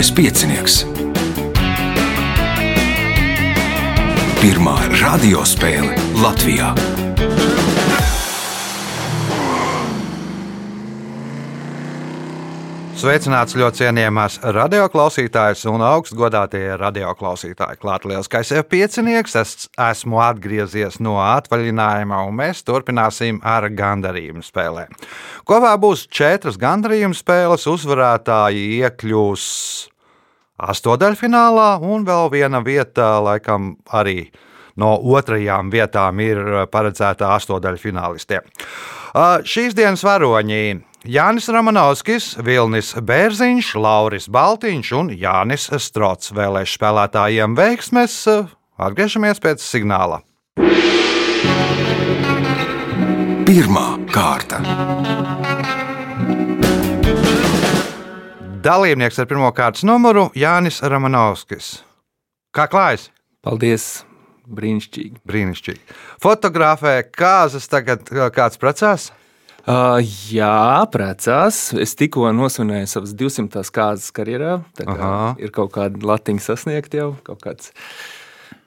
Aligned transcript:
Mazais 0.00 0.16
piecinieks. 0.16 0.74
Pirmā 4.40 4.76
radiospēle 4.96 5.92
Latvijā. 6.22 6.70
Sveicināts 12.96 13.58
ļoti 13.60 13.82
cienījamās 13.82 14.38
radioklausītājas 14.56 15.66
un 15.68 15.84
augstgadātie 15.84 16.64
radioklausītāji. 16.80 17.82
Klāt 17.84 18.08
lielskais 18.08 18.54
piecinieks, 18.72 19.36
es 19.36 19.68
esmu 19.76 20.24
atgriezies 20.24 20.96
no 21.04 21.18
atvaļinājuma, 21.20 22.24
un 22.24 22.40
mēs 22.40 22.64
turpināsim 22.64 23.44
ar 23.44 23.68
gandarījumu 23.68 24.48
spēlēm. 24.48 24.96
Kopā 25.44 25.76
būs 25.80 26.08
četras 26.08 26.56
gandarījumu 26.60 27.20
spēles, 27.20 27.68
uzvarētāji 27.68 28.68
iekļūs 28.80 29.48
astotdaļfinālā, 30.68 31.70
un 31.82 32.04
vēl 32.08 32.30
viena 32.32 32.60
vieta, 32.64 33.16
laikam, 33.24 33.74
arī 33.96 34.28
no 34.80 34.94
otrajām 35.16 35.70
vietām 35.72 36.20
ir 36.24 36.40
paredzēta 36.72 37.32
astotdaļfinālistiem. 37.36 38.46
Šīs 39.44 39.74
dienas 39.76 40.04
varoņi 40.06 40.62
Jānis 41.08 41.48
Romanovskis, 41.48 42.34
Vilnis 42.44 42.92
Bērziņš, 42.92 43.74
Lauris 43.80 44.28
Baltiņš 44.28 44.92
un 45.00 45.12
Jānis 45.16 45.70
Strots 45.80 46.34
vēlēšu 46.36 46.76
spēlētājiem 46.76 47.56
veiksmes. 47.56 48.18
Atgriežamies 48.80 49.40
pēc 49.40 49.64
signāla. 49.64 50.20
Pirmā 53.48 53.86
kārta. 54.12 54.60
Dalībnieks 58.60 59.16
ar 59.16 59.24
pirmā 59.24 59.48
kārtas 59.56 59.86
numuru 59.88 60.26
Jānis 60.36 60.82
Romanovskis. 60.84 61.78
Kā 62.52 62.66
klājas? 62.68 63.06
Paldies! 63.40 64.02
Brīnišķīgi. 64.50 65.22
Brīnišķīgi. 65.24 65.94
Fotografē 66.20 66.98
kāzas 67.08 67.70
tagad 67.72 68.10
kāds 68.34 68.60
precās? 68.60 69.06
Uh, 69.64 70.02
jā, 70.28 70.82
precās. 70.92 71.60
Es 71.72 71.96
tikko 71.96 72.26
nosvinēju 72.36 72.90
savas 72.90 73.14
200. 73.16 73.62
kārtas 73.72 74.10
karjerā. 74.12 74.58
Kā 74.76 75.12
ir 75.40 75.54
kaut 75.56 75.72
kāda 75.78 76.02
latiņa 76.12 76.44
sasniegta 76.50 77.00
jau, 77.00 77.10
kaut 77.24 77.40
kāds 77.46 77.72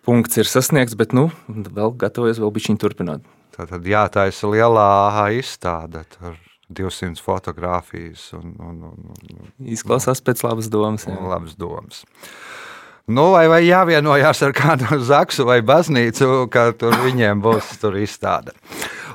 punkts 0.08 0.42
ir 0.42 0.50
sasniegts, 0.50 0.98
bet 0.98 1.14
nu, 1.14 1.28
vēl 1.50 1.94
gatavojos 2.02 2.42
vēl 2.42 2.56
bišķiņu 2.58 2.82
turpināt. 2.82 3.30
Tā 3.54 3.70
tad 3.70 3.86
jātaisa 3.86 4.50
lielā 4.50 4.90
izstāde. 5.38 6.02
Tur. 6.18 6.40
200 6.70 7.22
fotogrāfijas. 7.22 8.32
Un, 8.38 8.56
un, 8.60 8.82
un, 8.92 9.14
un, 9.14 9.54
Izklausās 9.74 10.24
pēc 10.24 10.44
labas 10.46 10.70
domas. 10.72 11.08
Labas 11.08 11.58
domas. 11.60 12.04
Nu, 13.04 13.34
vai, 13.34 13.50
vai 13.52 13.66
jāvienojās 13.66 14.40
ar 14.46 14.54
kādu 14.56 15.00
zaksu 15.12 15.44
vai 15.50 15.60
baznīcu, 15.66 16.46
ka 16.52 16.70
tur 16.80 16.96
viņiem 17.04 17.42
būs 17.44 17.74
tur 17.82 17.98
izstāde. 18.00 18.56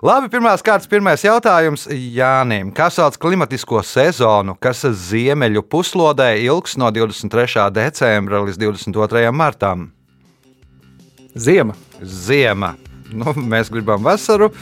Labi, 0.04 0.28
pirmās 0.30 0.62
kārtas, 0.62 0.86
pirmais 0.86 1.24
jautājums 1.24 1.88
Jānim. 1.90 2.68
Kas 2.76 3.00
sauc 3.00 3.16
klimatisko 3.18 3.80
sezonu, 3.82 4.54
kas 4.60 4.84
ziemeļu 5.08 5.64
puslodē 5.66 6.34
ilgs 6.44 6.76
no 6.78 6.92
23. 6.94 7.64
decembra 7.74 8.44
līdz 8.44 8.60
22. 8.60 9.24
martam? 9.34 9.88
Ziema. 11.34 11.74
Ziema. 12.02 12.76
Nu, 13.10 13.32
mēs 13.34 13.72
gribam 13.72 14.04
vasaru. 14.04 14.52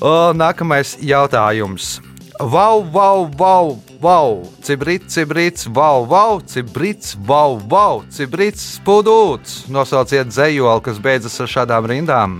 O, 0.00 0.32
nākamais 0.32 0.94
jautājums. 1.04 1.98
Vau, 2.40 2.80
vau, 2.80 3.26
vau, 3.36 3.74
vau, 4.00 4.42
cibrits, 4.64 5.12
cibrits, 5.12 5.66
vau, 5.68 6.06
vau, 6.08 6.40
cibrits, 6.40 7.12
vau, 7.20 7.58
vau, 7.60 8.00
cibrits, 8.08 8.62
spūdūts. 8.78 9.66
Nosauciet 9.68 10.32
dzējoli, 10.32 10.80
kas 10.86 11.02
beidzas 11.04 11.36
ar 11.44 11.52
šādām 11.52 11.90
rindām. 11.92 12.38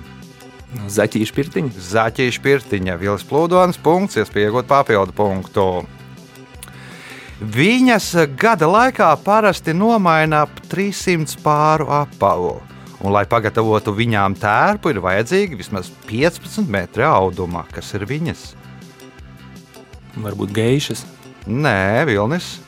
Zaķīša 0.88 1.36
pirtiņa. 1.36 1.84
Zaķīša 1.90 2.44
pirtiņa, 2.46 2.96
Vils 2.96 3.28
Plūdons, 3.28 3.76
punkts, 3.84 4.16
iespējot 4.22 4.70
papildu 4.70 5.12
punktu. 5.12 5.68
Viņas 7.40 8.08
gada 8.40 8.72
laikā 8.72 9.12
parasti 9.24 9.76
nomaina 9.76 10.46
ap 10.46 10.64
300 10.72 11.36
pāru 11.44 11.92
apavu. 11.92 12.56
Un, 13.00 13.14
lai 13.14 13.24
pagatavotu 13.28 13.94
viņām 13.96 14.34
tērpu, 14.40 14.92
ir 14.92 15.00
vajadzīgi 15.00 15.56
vismaz 15.56 15.88
15 16.08 16.68
metri 16.68 17.06
auduma. 17.06 17.64
Kas 17.72 17.94
ir 17.96 18.04
viņas? 18.08 18.50
Varbūt 20.20 20.52
geišas. 20.52 21.06
Nē, 21.48 22.04
vilnis. 22.08 22.58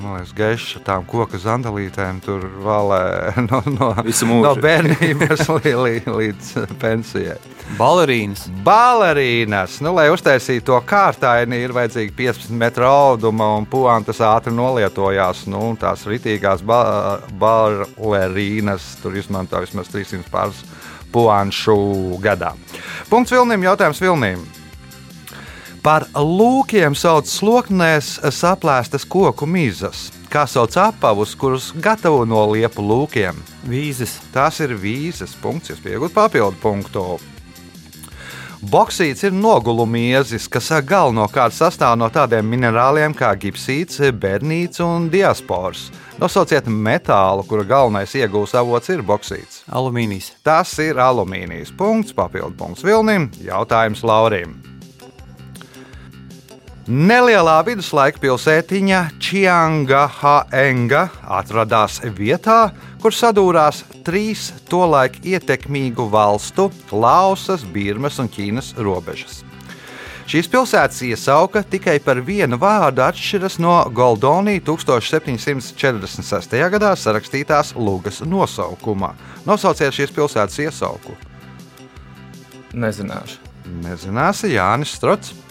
Man 0.00 0.16
liekas, 0.16 0.32
gaišs 0.36 0.76
ar 0.78 0.84
tām 0.86 1.06
koku 1.08 1.38
zandalītēm 1.40 2.20
tur 2.24 2.44
valē 2.64 3.00
no, 3.48 3.60
no, 3.74 3.90
no 4.00 4.52
bērnības 4.56 5.48
līdz, 5.50 6.06
līdz 6.08 6.52
pensijai. 6.80 7.36
Balerīnas. 7.78 8.46
Balerīnas. 8.66 9.78
Nu, 9.84 9.92
lai 9.94 10.08
uztaisītu 10.10 10.70
to 10.72 10.78
kārtaini, 10.88 11.60
ir 11.64 11.74
vajadzīgi 11.76 12.14
15 12.16 12.56
metru 12.58 12.88
auduma 12.88 13.52
un 13.58 13.68
puantas 13.70 14.22
ātri 14.24 14.54
nolietojās. 14.56 15.44
Nu, 15.50 15.62
tās 15.80 16.06
ritīgās 16.08 16.64
ba 16.66 16.80
balerīnas 17.40 18.96
tur 19.02 19.18
izmanto 19.20 19.60
vismaz 19.62 19.92
300 19.92 20.32
pāris 20.32 20.64
puanšu 21.12 21.76
gadā. 22.22 22.54
Punkts 23.10 23.34
Vilnim, 23.34 23.68
jautājums 23.68 24.02
Vilnim. 24.02 24.42
Par 25.80 26.04
lūkiem 26.12 26.92
sauc 26.92 27.24
sloknēs 27.24 28.18
saplēstas 28.36 29.06
koku 29.08 29.46
mizas. 29.48 30.10
Kā 30.28 30.42
sauc 30.44 30.74
apavus, 30.76 31.32
kurus 31.34 31.70
gatavo 31.72 32.26
no 32.28 32.42
liepu 32.52 32.84
lūkiem? 32.84 33.38
Vīzes. 33.64 34.18
Tās 34.34 34.60
ir 34.60 34.74
vīzes. 34.76 35.32
Punkts, 35.40 35.72
iespējot 35.72 36.12
papildu 36.12 36.60
punktu. 36.60 37.04
Boksīts 38.60 39.24
ir 39.24 39.32
nogulumiezis, 39.32 40.44
kas 40.52 40.68
galvenokārt 40.84 41.56
sastāv 41.56 41.94
no 41.96 42.10
tādiem 42.12 42.44
minerāliem 42.44 43.14
kā 43.16 43.30
gipsīts, 43.40 44.02
bernīts 44.20 44.82
un 44.84 45.06
diaspors. 45.08 45.86
Nosauciet 46.20 46.68
metālu, 46.68 47.46
kura 47.48 47.64
galvenais 47.64 48.12
iegūs 48.20 48.52
avots 48.60 48.92
ir 48.92 49.00
boksīts. 49.00 49.62
Alumīnijas. 49.72 50.34
Tas 50.44 50.74
ir 50.84 51.00
alumīnijas. 51.00 51.72
Punkts, 51.72 52.12
papildu 52.12 52.52
punkts 52.60 52.84
Vilnim. 52.84 53.30
Jautājums 53.40 54.04
Laurim. 54.04 54.60
Nelielā 56.90 57.60
viduslaika 57.62 58.18
pilsētiņa 58.18 59.00
Čiangahaenga 59.22 61.02
atradās 61.36 62.00
vietā, 62.16 62.72
kur 62.98 63.14
sadūrās 63.14 63.84
trīs 64.02 64.48
tolaik 64.66 65.20
ietekmīgu 65.22 66.08
valstu- 66.10 66.66
Lausas, 67.04 67.62
Birmas 67.62 68.18
un 68.18 68.26
Ķīnas 68.26 68.72
robežas. 68.74 69.44
Šīs 70.26 70.50
pilsētas 70.50 70.98
iesauka 71.06 71.62
tikai 71.62 72.00
par 72.02 72.18
vienu 72.26 72.58
vārdu 72.58 73.04
atšķiras 73.06 73.60
no 73.60 73.84
Goldonī 73.94 74.58
1746. 74.60 76.70
gadā 76.74 76.90
sarakstītās 76.98 77.70
Lūgas 77.74 78.18
nosaukumā. 78.26 79.14
Nosauciet 79.46 79.94
šīs 79.94 80.10
pilsētas 80.10 80.58
iesauku. 80.58 81.14
Nezināšu. 82.74 83.38
Nezināsi 83.78 84.56
Jānis 84.56 84.98
Strots. 84.98 85.49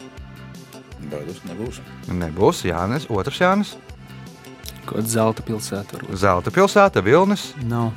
Baidos, 1.08 1.40
nebūs. 1.48 1.80
Nebūs 2.12 2.66
Jānis, 2.68 3.08
otrs 3.10 3.40
Jānis. 3.40 3.74
Kaut 4.90 5.08
zelta 5.08 5.46
pilsēta. 5.46 5.96
Varbūt. 5.96 6.20
Zelta 6.20 6.54
pilsēta, 6.54 7.04
Vilnis. 7.06 7.52
Nav. 7.70 7.92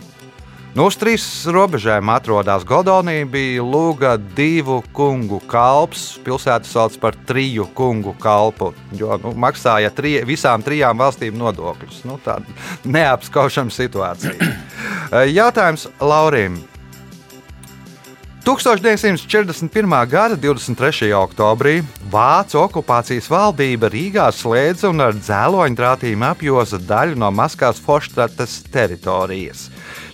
Nu, 0.73 0.87
uz 0.89 0.97
trīs 0.97 1.25
robežām 1.53 2.09
atrodas 2.09 2.63
Godonija, 2.65 3.27
bija 3.29 3.61
Lūga 3.61 4.15
divu 4.37 4.79
kungu 4.97 5.43
kalps. 5.45 6.15
Pilsētu 6.25 6.69
sauc 6.69 6.97
par 7.03 7.19
triju 7.29 7.67
kungu 7.77 8.15
kalpu, 8.21 8.71
jo 8.97 9.19
nu, 9.21 9.35
maksāja 9.37 9.93
tri, 9.93 10.15
visām 10.25 10.65
trijām 10.65 10.97
valstīm 11.05 11.37
nodokļus. 11.37 12.03
Nu, 12.09 12.17
Tāda 12.25 12.49
neapskaužama 12.97 13.73
situācija. 13.73 14.53
Jautājums 15.41 15.91
Laurim. 16.01 16.63
1941. 18.43 20.07
gada 20.11 20.35
23. 20.35 21.13
oktobrī 21.15 21.77
Vācu 22.11 22.59
okupācijas 22.59 23.29
valdība 23.31 23.87
Rīgā 23.87 24.25
slēdza 24.35 24.91
un 24.91 25.05
ar 25.05 25.15
dzeloņdrātīm 25.15 26.25
apjoza 26.27 26.81
daļu 26.83 27.21
no 27.23 27.31
Maskavas 27.31 27.79
Forštratas 27.79 28.57
teritorijas. 28.75 29.69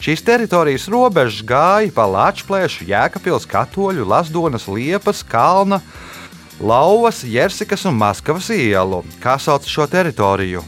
Šīs 0.04 0.20
teritorijas 0.26 0.84
robežas 0.92 1.40
gāja 1.40 1.88
pa 1.96 2.04
Latvijas, 2.04 2.76
Jēkabils, 2.84 3.48
Katoļu, 3.48 4.04
Lasdonas, 4.04 4.69
Liepas, 4.69 5.24
Kalna, 5.24 5.81
Lauvas, 6.60 7.24
Jersikas 7.24 7.88
un 7.88 7.96
Maskavas 7.96 8.52
ielu. 8.52 9.06
Kā 9.24 9.38
sauc 9.40 9.64
šo 9.64 9.88
teritoriju? 9.88 10.60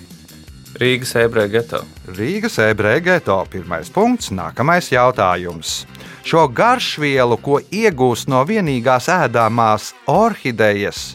Rīgas 0.81 1.13
ebreju 1.21 1.53
geto. 1.59 1.85
Rīgas 2.09 2.57
ebreju 2.71 3.05
geto. 3.05 3.43
Pirmais 3.53 3.93
punkts, 3.93 4.33
nākamais 4.33 4.89
jautājums. 4.95 5.83
Šo 6.25 6.45
garšvielu, 6.53 7.37
ko 7.41 7.61
iegūst 7.73 8.29
no 8.29 8.43
vienīgās 8.47 9.09
ēdamās 9.13 9.93
orhidejas, 10.11 11.15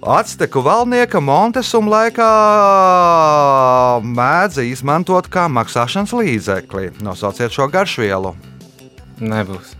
Acteku 0.00 0.62
valnieka 0.64 1.20
Montesuma 1.20 1.90
laikā 1.92 2.28
mēdza 4.00 4.64
izmantot 4.64 5.28
kā 5.28 5.44
maksāšanas 5.52 6.14
līdzekli. 6.16 6.86
Nosauciet 7.04 7.52
šo 7.52 7.66
garšvielu. 7.68 8.32
Nebūs. 9.20 9.74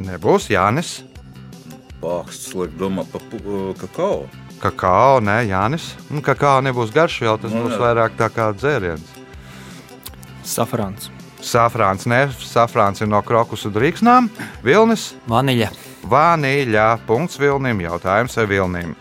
Nebūs 0.00 0.48
Jānis. 0.48 1.02
Pāksts, 2.00 2.54
liek 2.56 2.72
domā 2.80 3.04
par 3.12 3.20
kakao. 3.82 4.24
Kakao, 4.62 5.20
nē, 5.20 5.42
Jānis. 5.52 5.92
Nu, 6.08 6.24
kakao 6.24 6.64
nebūs 6.64 6.88
garšviela, 6.96 7.36
tas 7.42 7.52
Nu, 7.52 7.66
būs 7.66 7.76
jā. 7.76 7.80
vairāk 7.84 8.16
tā 8.16 8.32
kā 8.32 8.48
dzēriens. 8.56 9.04
Safrāns. 10.48 11.12
Safrāns, 11.40 12.04
nē, 12.04 12.26
safrāns 12.44 13.00
ir 13.00 13.08
no 13.08 13.20
krokusu 13.24 13.70
drīksnām. 13.72 14.28
Vilnis, 14.64 15.14
Vaniļa. 15.30 15.70
vāniļā, 16.04 16.88
punkts 17.06 17.38
Vilnim, 17.40 17.80
jautājums 17.80 18.36
ar 18.38 18.48
Vilnim. 18.50 18.92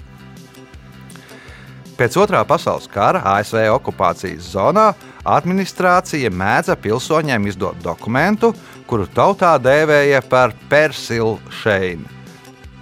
Pēc 2.00 2.16
otrā 2.16 2.46
pasaules 2.48 2.88
kara 2.88 3.20
ASV 3.36 3.66
okupācijas 3.74 4.54
zonā 4.54 4.94
administrācija 5.28 6.32
mēdza 6.32 6.78
pilsoņiem 6.80 7.50
izdot 7.52 7.82
dokumentu, 7.84 8.54
kuru 8.88 9.04
tautā 9.12 9.58
dēvēja 9.60 10.22
par 10.30 10.56
persilu 10.72 11.36
šeinu. 11.60 12.08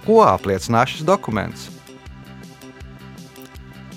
Ko 0.06 0.22
apliecina 0.22 0.86
šis 0.86 1.02
dokuments? 1.04 1.66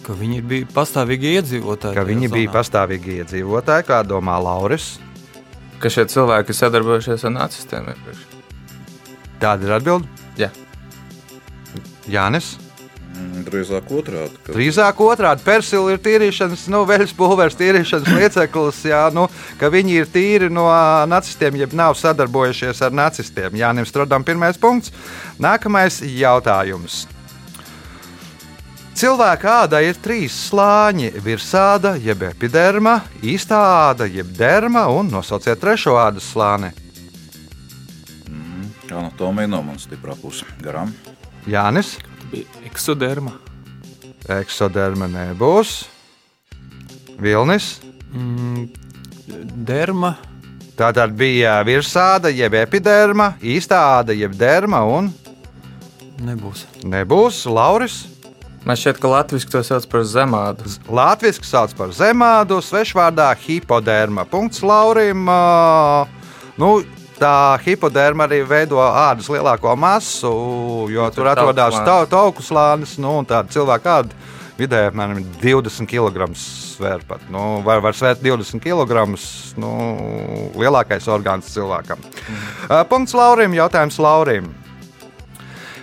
Ka 0.02 0.18
viņi 0.18 0.42
bija 0.42 0.66
pastāvīgi 0.74 1.38
iedzīvotāji. 1.38 1.96
Ka 1.96 2.04
viņi 2.04 2.28
bija 2.34 2.50
zonā. 2.50 2.56
pastāvīgi 2.58 3.22
iedzīvotāji, 3.22 3.86
kā 3.88 4.02
domā 4.02 4.42
Lauris. 4.42 4.96
Ka 5.82 5.90
šie 5.90 6.06
cilvēki 6.12 6.54
ir 6.54 6.58
sadarbojušies 6.60 7.24
ar 7.26 7.34
nacistiem 7.40 7.88
iepriekš. 7.94 8.26
Tāda 9.42 9.66
ir 9.66 9.72
atbilde. 9.80 10.08
Jā. 10.38 10.52
Jānis. 12.12 12.52
Mm, 13.12 13.42
Drīzāk 13.46 13.90
otrādi. 13.92 14.38
ka- 14.46 14.54
Drīzāk 14.56 15.02
otrādi 15.04 15.44
persila 15.46 15.92
ir 15.94 16.00
tīrīšanas, 16.02 16.68
nu, 16.72 16.84
veļas 16.88 17.14
pulveres 17.18 17.58
tīrīšanas 17.60 18.08
lieceklis, 18.20 18.84
jā, 18.88 19.02
nu, 19.14 19.28
ka 19.60 19.70
viņi 19.74 19.98
ir 20.00 20.06
tīri 20.14 20.50
no 20.54 20.68
nacistiem, 21.12 21.58
jeb 21.60 21.74
nav 21.78 21.98
sadarbojušies 22.00 22.82
ar 22.88 22.92
nacistiem. 22.96 23.52
Jānim 23.58 23.86
Strodam 23.90 24.24
pirmais 24.24 24.58
punkts. 24.62 24.94
Nākamais 25.42 26.00
jautājums. 26.06 27.04
Cilvēka 29.02 29.64
āda 29.64 29.80
ir 29.82 29.96
trīs 29.98 30.36
slāņi- 30.52 31.08
virsāda, 31.26 31.96
jeb 31.98 32.22
epiderma, 32.22 33.00
īstā 33.26 33.58
āda, 33.90 34.06
jeb 34.06 34.28
derma, 34.38 34.84
un 34.94 35.10
nosauciet 35.10 35.58
trešo 35.58 35.96
ādas 35.98 36.28
slāni. 36.30 36.70
Anatomija 38.92 39.48
nav 39.50 39.64
mana 39.66 39.80
stiprā 39.82 40.14
puse. 40.22 40.46
Garām. 40.62 40.94
Jānis, 41.48 41.98
eksoderma. 42.64 43.32
eksoderma 44.30 45.10
nebūs. 45.10 45.88
Vilnis. 47.18 47.80
Mm, 48.14 48.70
derma. 49.66 50.16
Tā 50.78 50.94
tad 50.94 51.18
bija 51.18 51.58
virsāda, 51.66 52.30
jeb 52.30 52.54
epiderma, 52.54 53.34
īstā 53.42 53.82
āda, 53.98 54.14
jeb 54.16 54.38
derma, 54.38 54.86
un 54.86 55.12
Nebūs. 56.22 56.66
nebūs 56.84 57.46
Lauris. 57.50 58.11
Man 58.66 58.78
šķiet, 58.78 59.00
ka 59.02 59.10
latviešu 59.10 59.50
to 59.50 59.62
sauc 59.66 59.86
par 59.90 60.04
zemādu. 60.06 60.70
Latvijas 60.86 61.40
sauc 61.42 61.72
par 61.78 61.90
zemādu, 61.98 62.60
svešvārdā 62.62 63.32
hipoderma. 63.42 64.22
Punkts 64.30 64.62
Laurim. 64.62 65.24
Nu, 66.62 66.70
tā 67.18 67.58
hipoderma 67.66 68.28
arī 68.30 68.44
veido 68.46 68.78
ādas 68.82 69.30
lielāko 69.34 69.74
masu, 69.78 70.34
jo 70.94 71.08
tur 71.10 71.24
tur 71.24 71.32
atrodas 71.34 71.74
tauku 71.74 71.86
tau- 71.90 72.06
tauku 72.14 72.46
slānis. 72.46 72.98
Nu, 73.02 73.18
un 73.24 73.26
tāda 73.26 73.50
cilvēka 73.50 73.98
āda 74.04 74.14
vidēji 74.62 74.92
apmēram 74.92 75.26
20 75.42 75.90
kg 75.90 76.30
svēr 76.38 77.02
pat. 77.08 77.26
Nu, 77.34 77.64
var, 77.66 77.82
var 77.82 77.94
svērt 77.98 78.22
20 78.22 78.62
kg. 78.62 79.10
Nu, 79.58 79.74
lielākais 80.54 81.10
orgāns 81.10 81.50
cilvēkam. 81.50 81.98
Mm. 81.98 82.86
Punkts 82.94 83.18
Laurim. 83.18 83.58
Jautājums 83.58 83.98
Laurim. 83.98 84.54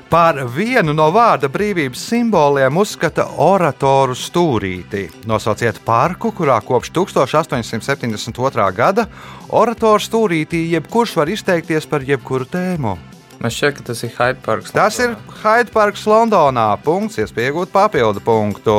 Par 0.08 0.38
vienu 0.48 0.94
no 0.96 1.10
vārda 1.12 1.50
brīvības 1.52 2.00
simboliem 2.08 2.78
uzskata 2.80 3.26
oratoru 3.44 4.14
stūrīti. 4.16 5.02
Nosauciet 5.28 5.82
parku, 5.84 6.30
kurā 6.32 6.56
kopš 6.64 6.94
1872. 6.96 8.70
gada 8.72 9.04
oratoru 9.52 10.00
stūrītī 10.00 10.64
jebkurš 10.72 11.12
var 11.20 11.28
izteikties 11.28 11.84
par 11.92 12.08
jebkuru 12.08 12.48
tēmu. 12.48 12.96
Man 13.38 13.52
šķiet, 13.52 13.76
ka 13.76 13.88
tas 13.92 14.00
ir 14.02 14.16
Hyde 14.16 14.40
Parks. 14.48 14.72
Tas 14.72 14.96
ir 15.04 15.12
Hyde 15.44 15.76
Parks 15.76 16.08
Londonā. 16.08 16.70
Punkts, 16.82 17.20
iespēja 17.20 17.52
iegūt 17.52 17.76
papildu 17.76 18.24
punktu. 18.24 18.78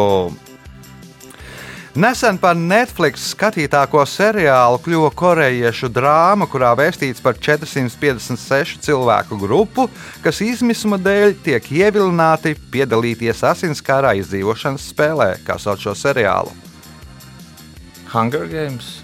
Nesen 1.97 2.37
par 2.37 2.53
Netflix 2.53 3.31
skatītāko 3.31 4.03
seriālu 4.05 4.77
kļuva 4.85 5.09
korejiešu 5.17 5.89
drāma, 5.89 6.45
kurā 6.45 6.75
vēstīts 6.77 7.23
par 7.25 7.39
456 7.41 8.83
cilvēku 8.85 9.39
grupu, 9.41 9.87
kas 10.21 10.43
izmisuma 10.45 10.99
dēļ 11.01 11.33
tiek 11.41 11.71
ievilināti 11.73 12.53
piedalīties 12.69 13.41
asinskārā 13.41 14.13
izdzīvošanas 14.21 14.85
spēlē, 14.93 15.31
kā 15.47 15.57
sauc 15.57 15.81
šo 15.81 15.97
seriālu. 15.97 16.53
Hunger 18.13 18.45
Games. 18.49 18.99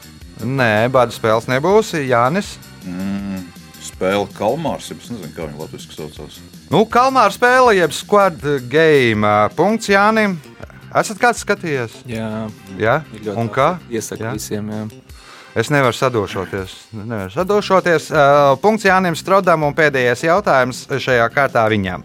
Nē, 0.46 0.86
bāda 0.94 1.14
spēles 1.16 1.50
nebūs. 1.50 1.96
Jānis. 2.06 2.56
Mm, 2.86 3.48
spēle 3.82 4.28
Kalmārs. 4.38 4.92
Es 4.94 5.10
nezinu, 5.10 5.34
kā 5.34 5.48
viņa 5.48 5.62
latviešu 5.64 5.98
saucās. 5.98 6.38
Nu, 6.70 6.86
Kalmāra 6.86 7.34
spēle, 7.34 7.80
jeb 7.80 7.98
squad 7.98 8.46
game. 8.70 9.34
Punkts 9.58 9.90
Jānim. 9.90 10.38
Esat 10.96 11.20
kāds 11.20 11.42
skatījies? 11.44 11.98
Jā, 12.08 12.48
Jā, 12.80 13.00
un 13.36 13.50
kā? 13.52 13.76
Iesaku 13.92 14.24
Jā? 14.24 14.32
visiem. 14.38 14.70
Jā. 14.72 14.86
Es 15.56 15.68
nevaru 15.72 15.96
sadošoties. 15.96 16.76
Nevaru 16.96 17.32
sadošoties. 17.32 18.10
Uh, 18.12 18.56
punkts 18.64 18.88
Jānim 18.88 19.16
Strodam 19.16 19.64
un 19.68 19.76
pēdējais 19.76 20.24
jautājums 20.28 20.86
šajā 20.88 21.28
kārtā 21.36 21.66
viņam. 21.72 22.04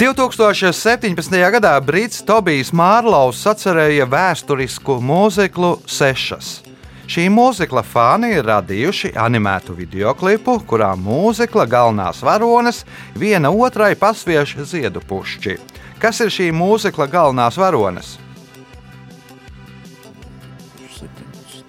2017. 0.00 1.36
gadā 1.56 1.72
Brits 1.84 2.20
Tobijs 2.24 2.72
Mārlaus 2.76 3.40
sacerēja 3.44 4.04
vēsturisku 4.08 4.98
mūziklu 5.00 5.78
Sešas. 5.88 6.58
Šī 7.10 7.26
mūzikla 7.32 7.82
fani 7.82 8.28
ir 8.36 8.44
radījuši 8.46 9.14
animētu 9.18 9.74
videoklipu, 9.74 10.60
kurā 10.68 10.92
mūzikla 11.00 11.64
galvenās 11.68 12.20
varonas 12.24 12.84
viena 13.18 13.50
otrai 13.50 13.96
pasviež 13.98 14.54
ziedu 14.68 15.00
pušķi. 15.00 15.56
Kas 16.00 16.16
ir 16.24 16.30
šī 16.32 16.46
mūzikla 16.56 17.04
galvenās 17.12 17.58
varonas? 17.60 18.14
17. 20.96 21.64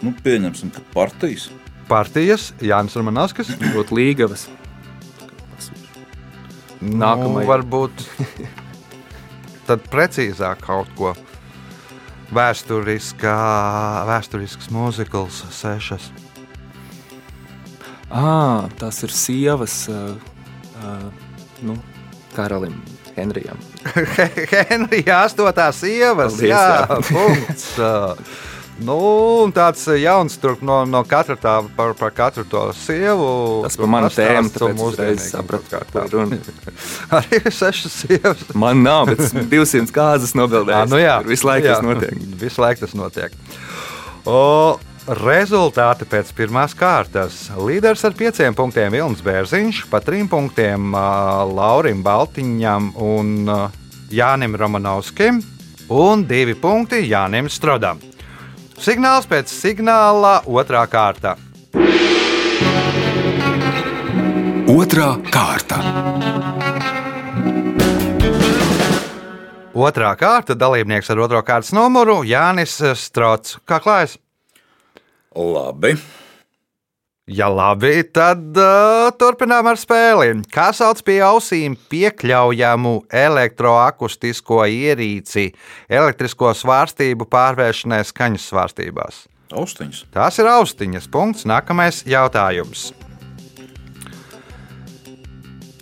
Nu, 0.00 0.14
pieņemsim, 0.24 0.72
ka 0.72 0.80
partijas. 0.94 1.50
Partijas 1.88 2.50
Jānis 2.64 2.96
Romanovskis. 2.96 3.52
Būtu 3.74 3.98
līgavas. 3.98 4.46
Nākamajai. 6.80 7.44
Nu, 7.44 7.48
varbūt 7.48 8.04
tad 9.68 9.84
precīzāk 9.92 10.64
kaut 10.64 10.88
ko. 10.96 11.12
Vēsturiskā, 12.34 13.38
vēsturisks 14.08 14.72
mūzikls, 14.72 15.44
sešas. 15.54 16.08
À, 18.08 18.64
tas 18.80 19.02
ir 19.04 19.12
sievas 19.12 19.84
uh, 19.92 20.16
uh, 20.80 21.28
nu, 21.66 21.76
karalim 22.34 22.74
Henrijam. 23.14 23.60
Henrija 24.70 25.22
astotā 25.24 25.70
sievas. 25.74 26.34
Paldies, 26.34 26.50
jā, 26.50 26.66
jā. 26.82 27.00
punkts. 27.12 27.70
Nu, 28.82 28.96
un 29.44 29.52
tāds 29.54 29.84
jauns 30.02 30.34
tur 30.42 30.56
no, 30.66 30.80
no 30.88 31.04
katra 31.06 31.36
tā 31.38 31.52
par, 31.76 31.92
par 31.94 32.10
katru 32.14 32.42
to 32.50 32.62
sievu. 32.74 33.28
Tas 33.62 33.76
par 33.78 33.90
manu 33.92 34.08
tēmu, 34.10 34.50
tāpēc 34.50 34.82
uzreiz 34.82 35.28
sapratu, 35.30 35.68
kā 35.70 35.82
tā. 35.92 36.02
runa. 36.10 36.40
Arī 37.20 37.38
sešas 37.54 38.00
sievas. 38.02 38.42
Man 38.58 38.82
nav, 38.82 39.12
bet 39.12 39.22
es 39.28 39.30
200 39.30 39.94
kāzas 39.94 40.34
Ā, 40.34 40.40
nobildēju. 40.42 40.90
nu 40.90 40.98
jā, 40.98 41.20
Visu 41.28 41.46
laiku 41.46 41.70
jā. 41.70 41.76
tas 41.78 41.86
notiek. 41.86 42.26
Visu 42.42 42.64
laiku 42.64 42.82
tas 42.82 42.96
notiek. 42.98 43.38
O, 44.26 44.40
rezultāti 45.06 46.06
pēc 46.08 46.30
pirmās 46.36 46.72
kārtas. 46.76 47.50
Līderis 47.60 48.04
ar 48.08 48.14
pieciem 48.16 48.56
punktiem 48.56 48.92
Vilnis 48.94 49.20
Bērziņš, 49.24 49.84
pa 49.90 50.00
trim 50.00 50.28
punktiem 50.32 50.94
uh, 50.94 51.44
Laurim 51.50 52.00
Baltiņam 52.04 52.92
un 52.96 53.34
uh, 53.44 53.66
Jānim 54.14 54.56
Romanovskim 54.56 55.42
un 55.92 56.24
divi 56.24 56.56
punkti 56.56 57.04
Jānim 57.10 57.50
Strodam. 57.52 58.00
Signāls 58.80 59.28
pēc 59.28 59.52
signāla 59.52 60.40
otrā 60.48 60.86
kārta. 60.90 61.36
Otra 64.74 65.12
kārta. 65.28 65.78
Otrā 69.74 70.14
kārta 70.16 70.54
dalībnieks 70.56 71.10
ar 71.10 71.24
otro 71.26 71.40
kārtas 71.44 71.74
numuru 71.76 72.22
Jānis 72.24 72.80
Strots. 72.98 73.58
Kā 73.68 73.82
klājas? 73.82 74.16
Labi. 75.34 75.96
Ja 77.24 77.46
labi, 77.48 78.02
tad 78.12 78.52
uh, 78.60 79.06
turpinām 79.16 79.64
ar 79.70 79.78
spēli. 79.80 80.42
Kā 80.52 80.66
sauc 80.76 80.98
pie 81.06 81.22
ausīm 81.24 81.72
piekļaujamu 81.88 82.92
elektroakustisko 83.08 84.58
ierīci 84.68 85.46
elektrisko 85.88 86.52
svārstību 86.52 87.24
pārvēršanai 87.32 88.02
skaņas 88.04 88.50
svārstībās? 88.52 89.22
Austiņas. 89.56 90.04
Tās 90.12 90.42
ir 90.42 90.52
austiņas. 90.52 91.08
Punkts. 91.08 91.48
Nākamais 91.48 92.02
jautājums. 92.04 92.90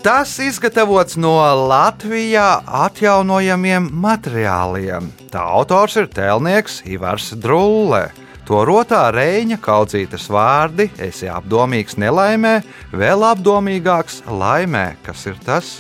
Tas 0.03 0.39
izgatavots 0.43 1.19
no 1.19 1.35
Latvijā 1.67 2.63
atjaunojamiem 2.87 3.91
materiāliem. 4.03 5.11
Tā 5.35 5.43
autors 5.59 5.99
ir 5.99 6.11
tēlnieks 6.11 6.85
Ivars 6.87 7.33
Drulle. 7.35 8.09
To 8.49 8.65
rotā 8.67 9.05
Reņa 9.15 9.61
kaudzītas 9.63 10.27
vārdi, 10.33 10.89
esi 11.03 11.29
apdomīgs 11.31 11.95
nelaimē, 12.01 12.57
vēl 12.91 13.23
apdomīgāks 13.29 14.25
laimē. 14.27 14.97
Kas 15.07 15.29
ir 15.31 15.39
tas? 15.47 15.77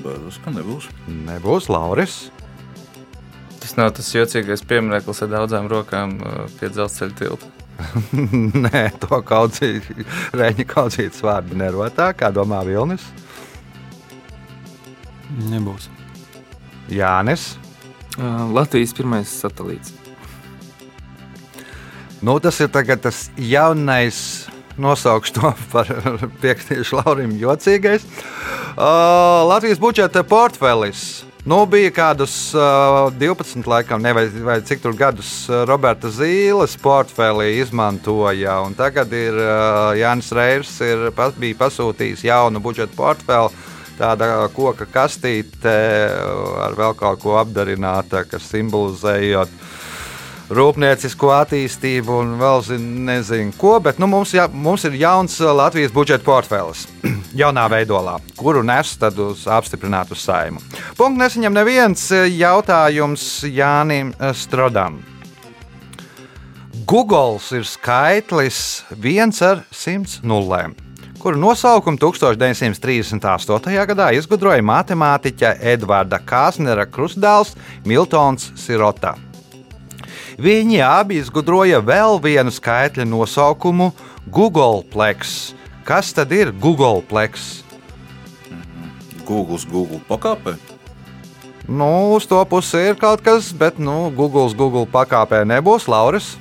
Baidos, 0.00 0.38
ka 0.40 0.52
nebūs. 0.54 0.88
Nebūs 1.26 1.68
Lauris. 1.72 2.16
Tas 3.60 3.76
nav 3.76 3.92
tas 3.98 4.08
jocīgais 4.14 4.64
piemineklis 4.68 5.20
ar 5.26 5.30
daudzām 5.32 5.68
rokām 5.68 6.16
uh, 6.22 6.46
pie 6.56 6.70
dzelzceļa 6.72 7.16
tilta. 7.20 7.52
Nē, 8.66 8.82
to 9.02 9.20
kaudzīt, 9.28 9.90
Reņa 10.36 10.66
kaudzītas 10.70 11.20
vārdi 11.24 11.58
nerotā, 11.60 12.12
kā 12.16 12.32
domā 12.32 12.62
Vilnis. 12.64 13.04
Nebūs. 15.50 15.90
Jānis. 16.88 17.56
Uh, 18.16 18.46
Latvijas 18.56 18.96
pirmais 18.96 19.36
satelīts. 19.42 20.05
Nu, 22.24 22.38
tas 22.40 22.60
ir 22.60 22.70
tas 22.72 23.30
jaunais. 23.36 24.46
Nosaukšu 24.76 25.32
to 25.32 25.52
par 25.72 25.88
piektīšu 26.42 26.98
Laurim 26.98 27.32
jocīgais. 27.40 28.04
Uh, 28.76 29.44
Latvijas 29.48 29.80
budžeta 29.80 30.20
portfelis. 30.24 31.24
Nu, 31.46 31.60
bija 31.70 31.92
kādus 31.94 32.34
uh, 32.58 33.06
12, 33.14 33.68
laikam, 33.70 34.02
ne, 34.02 34.12
vai, 34.12 34.26
vai 34.28 34.56
cik 34.66 34.82
tur 34.82 34.96
gadus 34.98 35.46
Roberta 35.68 36.10
Zīles 36.10 36.74
portfelī 36.82 37.60
izmantoja. 37.60 38.58
Tagad 38.76 39.12
ir 39.14 39.38
uh, 39.38 39.94
Jānis 39.96 40.32
Reirs, 40.34 40.74
ir, 40.84 41.08
pas, 41.16 41.32
bija 41.38 41.56
pasūtījis 41.60 42.26
jaunu 42.26 42.60
budžeta 42.60 42.96
portfeli. 42.98 43.54
Tāda 43.96 44.50
koka 44.52 44.84
kastīte 44.92 45.72
ar 46.60 46.74
vēl 46.76 46.92
kaut 46.98 47.22
ko 47.22 47.38
apdarināta, 47.40 48.26
kas 48.28 48.44
simbolizējot 48.50 49.54
rūpniecisko 50.52 51.30
attīstību 51.40 52.20
un 52.22 52.36
vēl 52.40 52.62
zin- 52.62 52.86
nezinu 53.08 53.54
ko. 53.58 53.76
Bet 53.82 53.98
nu, 53.98 54.06
mums, 54.10 54.34
jā, 54.36 54.46
mums 54.52 54.84
ir 54.86 54.94
jauns 55.00 55.40
uh, 55.42 55.50
Latvijas 55.56 55.94
budžeta 55.94 56.24
portfelis. 56.26 56.86
Jaunā 57.40 57.66
veidolā, 57.72 58.16
kuru 58.38 58.62
nes 58.64 58.94
tad 59.00 59.18
uz 59.20 59.46
apstiprinātu 59.50 60.16
saimu. 60.16 60.62
Punkts 60.96 61.20
nesaņem 61.24 61.56
neviens 61.56 62.06
uh, 62.14 62.24
jautājums 62.30 63.26
Jānim 63.50 64.14
uh, 64.20 64.32
Strodam. 64.36 65.02
Google 66.86 67.40
ir 67.56 67.64
skaitlis 67.66 68.84
viens 69.02 69.40
ar 69.42 69.64
simts 69.74 70.20
nulēm, 70.22 70.76
kuru 71.18 71.40
nosaukumu 71.42 71.98
1938. 71.98 73.74
gadā 73.90 74.12
izgudroja 74.14 74.62
matemātiķa 74.62 75.56
Edvarda 75.74 76.20
Kāsnera 76.22 76.86
krustdēls 76.86 77.56
Miltons 77.90 78.52
Sirota. 78.54 79.16
Viņi 80.36 80.82
abi 80.84 81.16
izgudroja 81.16 81.78
vēl 81.80 82.18
vienu 82.20 82.52
skaitļa 82.52 83.06
nosaukumu 83.08 83.88
Google 84.28 84.82
Plex. 84.92 85.54
Kas 85.88 86.12
tad 86.12 86.32
ir 86.36 86.52
Google 86.52 87.00
Plex? 87.08 87.62
Google, 89.24 89.58
Google 89.72 90.00
pakāpē. 90.08 90.58
Nu, 91.66 92.14
uz 92.14 92.28
to 92.28 92.38
pusi 92.46 92.78
ir 92.92 93.00
kaut 93.00 93.24
kas, 93.24 93.48
bet 93.56 93.80
nu, 93.80 94.12
Google 94.14 94.52
Google 94.54 94.84
pakāpē 94.86 95.40
nebūs 95.48 95.88
Lauris. 95.88 96.36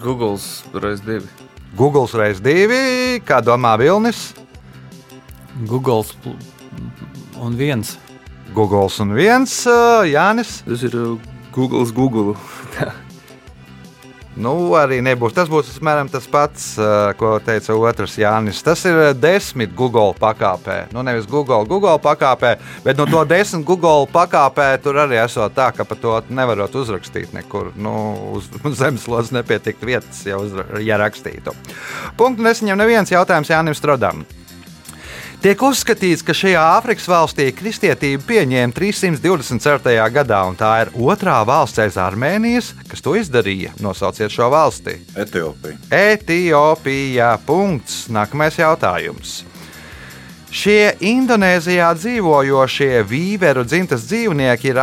Google 0.00 0.38
reiz 0.72 1.02
divi. 1.04 1.28
Google 1.76 2.06
reiz 2.14 2.38
divi, 2.40 3.18
kā 3.26 3.42
domā 3.42 3.74
Vilnis. 3.76 4.30
Google 5.66 6.06
un 7.42 7.58
viens. 7.58 7.98
Google 8.54 8.88
un 9.02 9.12
viens 9.18 9.60
Jānis. 10.06 10.62
Tas 10.64 10.86
ir 10.86 10.94
Google, 11.54 11.86
Google. 11.94 12.34
Nu, 14.34 14.74
arī 14.74 14.98
nebūs. 15.04 15.34
Tas 15.34 15.50
būs 15.50 15.76
apmēram 15.78 16.08
tas 16.10 16.24
pats, 16.30 16.64
ko 17.18 17.36
teica 17.44 17.76
otrs 17.78 18.16
Jānis. 18.18 18.62
Tas 18.66 18.82
ir 18.88 19.12
desmit 19.14 19.74
Google 19.78 20.10
pakāpē. 20.18 20.88
Nu, 20.94 21.04
nevis 21.06 21.28
Google, 21.30 21.62
Google 21.70 22.00
pakāpē, 22.02 22.56
bet 22.82 22.98
no 22.98 23.06
to 23.06 23.22
desmit 23.30 23.62
Google 23.68 24.08
pakāpē 24.10 24.72
tur 24.82 24.98
arī 25.04 25.20
esot 25.22 25.54
tā, 25.54 25.70
ka 25.76 25.86
par 25.86 26.00
to 26.02 26.16
nevarot 26.34 26.74
uzrakstīt 26.82 27.34
nekur. 27.36 27.70
Nu, 27.78 27.94
uz 28.34 28.50
zemeslodes 28.82 29.30
nepietiktu 29.34 29.92
vietas, 29.92 30.24
ja, 30.26 30.40
uzra, 30.42 30.66
ja 30.82 30.98
rakstītu. 30.98 31.54
Punktu 32.18 32.42
nesaņem 32.42 32.82
neviens 32.82 33.14
jautājums 33.14 33.54
Jānim 33.54 33.78
Strodam. 33.78 34.26
Tiek 35.44 35.60
uzskatīts, 35.60 36.22
ka 36.24 36.32
šajā 36.32 36.60
Āfrikas 36.78 37.04
valstī 37.04 37.50
kristietība 37.52 38.22
pieņēma 38.24 38.72
324. 38.72 40.06
gadā, 40.14 40.38
un 40.48 40.54
tā 40.56 40.70
ir 40.86 40.92
otrā 40.96 41.34
valsts 41.44 41.82
aiz 41.84 41.98
Armēnijas, 42.00 42.70
kas 42.88 43.04
to 43.04 43.12
izdarīja. 43.20 43.74
Nosauciet 43.84 44.32
šo 44.32 44.48
valsti. 44.54 44.94
Etiopija. 45.12 45.76
Etiopija. 45.92 47.34
Punkts. 47.44 48.06
Nākamais 48.08 48.56
jautājums. 48.56 49.42
Šie 50.48 50.94
Indonēzijā 51.12 51.92
dzīvojošie 51.98 53.04
vīveru 53.04 53.66
dzimtas 53.68 54.08
dzīvnieki 54.08 54.72
ir 54.72 54.80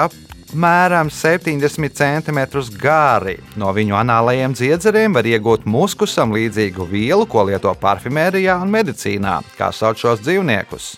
apmēram 0.51 1.07
70 1.07 1.95
cm 1.95 2.39
gari. 2.75 3.37
No 3.55 3.71
viņu 3.71 3.95
anālajiem 3.95 4.53
dziedzeriem 4.53 5.13
var 5.15 5.25
iegūt 5.25 5.63
muskusam 5.65 6.33
līdzīgu 6.35 6.87
vielu, 6.91 7.25
ko 7.25 7.45
lieto 7.47 7.71
parfimērijā 7.79 8.57
un 8.59 8.71
medicīnā. 8.73 9.39
Kā 9.55 9.71
sauc 9.71 9.99
šos 10.01 10.19
dzīvniekus? 10.25 10.97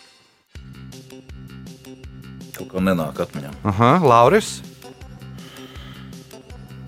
Kaut 2.57 2.69
kā 2.71 2.81
nenāk 2.81 3.21
atmiņā. 3.21 3.51
Aha, 3.69 3.91
Lauris, 4.01 4.61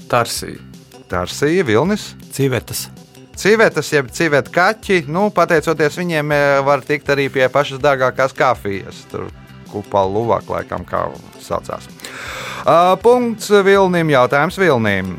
Tarsija. 0.10 0.62
Tarsija, 1.10 1.66
Vilnis. 1.66 2.16
Civetas. 2.34 2.88
Civetas, 3.36 3.92
jeb 3.92 4.10
civeta 4.16 4.50
kaķi, 4.54 5.04
nu, 5.12 5.28
pateicoties 5.36 5.98
viņiem, 6.00 6.32
e, 6.32 6.42
var 6.66 6.82
tikt 6.86 7.10
arī 7.12 7.28
pie 7.30 7.46
pašas 7.52 7.82
dārgākās 7.84 8.34
kafijas. 8.34 9.04
Tur 9.12 9.28
kupā 9.74 10.06
luvāk, 10.08 10.48
laikam, 10.50 10.86
kā 10.88 11.04
saucās. 11.44 11.90
Uh, 12.66 12.96
punkts 12.98 13.52
Vilnim, 13.62 14.10
jautājums 14.10 14.56
Vilnim. 14.58 15.12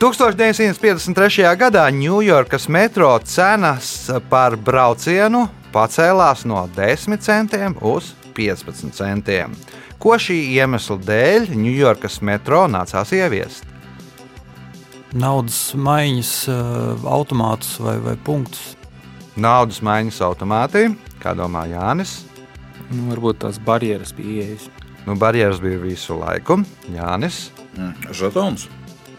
1953. 0.00 1.44
gadā 1.60 1.82
Ņujorkas 1.92 2.70
metro 2.72 3.10
cenas 3.20 3.90
par 4.30 4.56
braucienu 4.56 5.42
pacēlās 5.74 6.46
no 6.48 6.62
10 6.72 7.20
centiem 7.20 7.76
uz 7.84 8.14
15 8.32 8.96
centiem. 8.96 9.52
Ko 10.00 10.16
šī 10.16 10.38
iemesla 10.56 10.96
dēļ 11.04 11.52
Ņujorkas 11.52 12.22
metro 12.24 12.62
nācās 12.64 13.12
ieviest? 13.12 13.68
Naudas 15.12 15.60
maiņas 15.76 16.32
uh, 16.48 17.04
automātus 17.12 17.76
vai, 17.84 17.98
vai 18.00 18.16
punktus. 18.16 18.72
Naudas 19.36 19.84
maiņas 19.84 20.24
automātī, 20.24 20.88
kā 21.20 21.36
domā 21.36 21.68
Jānis. 21.68 22.22
Nu, 22.88 23.10
varbūt 23.12 23.44
tās 23.44 23.60
barjeras 23.60 24.16
bija 24.16 24.46
ieejas. 24.46 24.68
Nu, 25.06 25.14
barjeras 25.14 25.60
bija 25.62 25.78
visu 25.78 26.18
laiku. 26.18 26.58
Jānis. 26.90 27.50
Mm. 27.76 28.12
Žetons. 28.12 28.66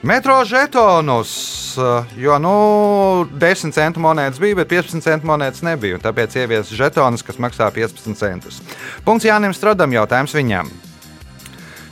Metro 0.01 0.45
žetonus, 0.45 1.31
eh, 1.77 2.05
jo 2.17 2.37
nu, 2.39 3.27
10 3.31 3.73
centu 3.73 3.99
monētas 3.99 4.39
bija, 4.39 4.55
bet 4.55 4.69
15 4.69 5.01
centu 5.03 5.27
monētas 5.27 5.63
nebija. 5.65 5.97
Tāpēc 5.97 6.35
ievies 6.37 6.69
žetonus, 6.69 7.23
kas 7.25 7.39
maksā 7.41 7.71
15 7.73 8.15
centus. 8.15 8.61
Punkts 9.05 9.25
Jānim 9.25 9.55
Stradam, 9.57 9.91
jautājums 9.91 10.35
viņam. 10.37 10.69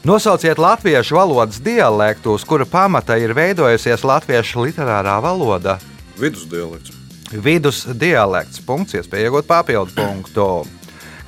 Nosauciet 0.06 0.62
latviešu 0.62 1.16
valodas 1.18 1.58
dialektu, 1.60 2.36
uz 2.38 2.44
kura 2.46 2.66
pamata 2.66 3.18
ir 3.18 3.34
veidojusies 3.34 4.04
latviešu 4.06 4.68
literārā 4.68 5.18
valoda. 5.22 5.80
Vidusdialekts. 6.20 6.94
Vidus 7.32 7.86
dialekts. 7.90 8.62
Punkts, 8.62 8.94
iespēja 8.94 9.32
iegūt 9.32 9.50
papildu 9.50 9.96
punktu. 9.98 10.68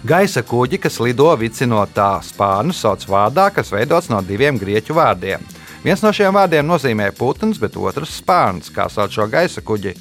Gaisa 0.07 0.39
kuģi, 0.45 0.77
kas 0.79 1.01
lido 1.03 1.27
vicinot 1.35 1.89
tā 1.91 2.21
spārnu, 2.23 2.71
sauc 2.71 3.01
vārdā, 3.11 3.49
kas 3.51 3.73
veidots 3.73 4.07
no 4.07 4.21
diviem 4.23 4.55
grieķu 4.59 4.95
vārdiem. 4.95 5.41
Viens 5.83 6.03
no 6.03 6.13
šiem 6.15 6.37
vārdiem 6.37 6.63
nozīmē 6.67 7.09
putns, 7.17 7.59
bet 7.59 7.75
otrs 7.75 8.13
spārns. 8.21 8.69
Kā 8.71 8.85
sauc 8.93 9.11
šo 9.11 9.25
gaisa 9.27 9.63
kuģi? 9.65 9.97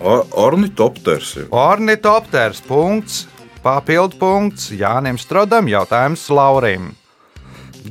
Or 0.00 0.24
ornitopters. 0.32 1.36
Ornitopters. 1.54 2.64
Punkts, 2.66 3.28
papildu 3.62 4.18
punkts 4.18 4.72
Jānim 4.74 5.20
Strodam, 5.20 5.70
jautājums 5.70 6.26
Laurim. 6.34 6.90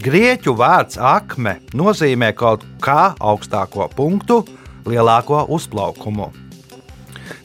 Grieķu 0.04 0.58
vārds 0.60 1.00
akme 1.00 1.62
nozīmē 1.72 2.34
kaut 2.36 2.68
kā 2.84 3.14
augstāko 3.16 3.88
punktu, 3.96 4.44
lielāko 4.90 5.46
uzplaukumu. 5.48 6.34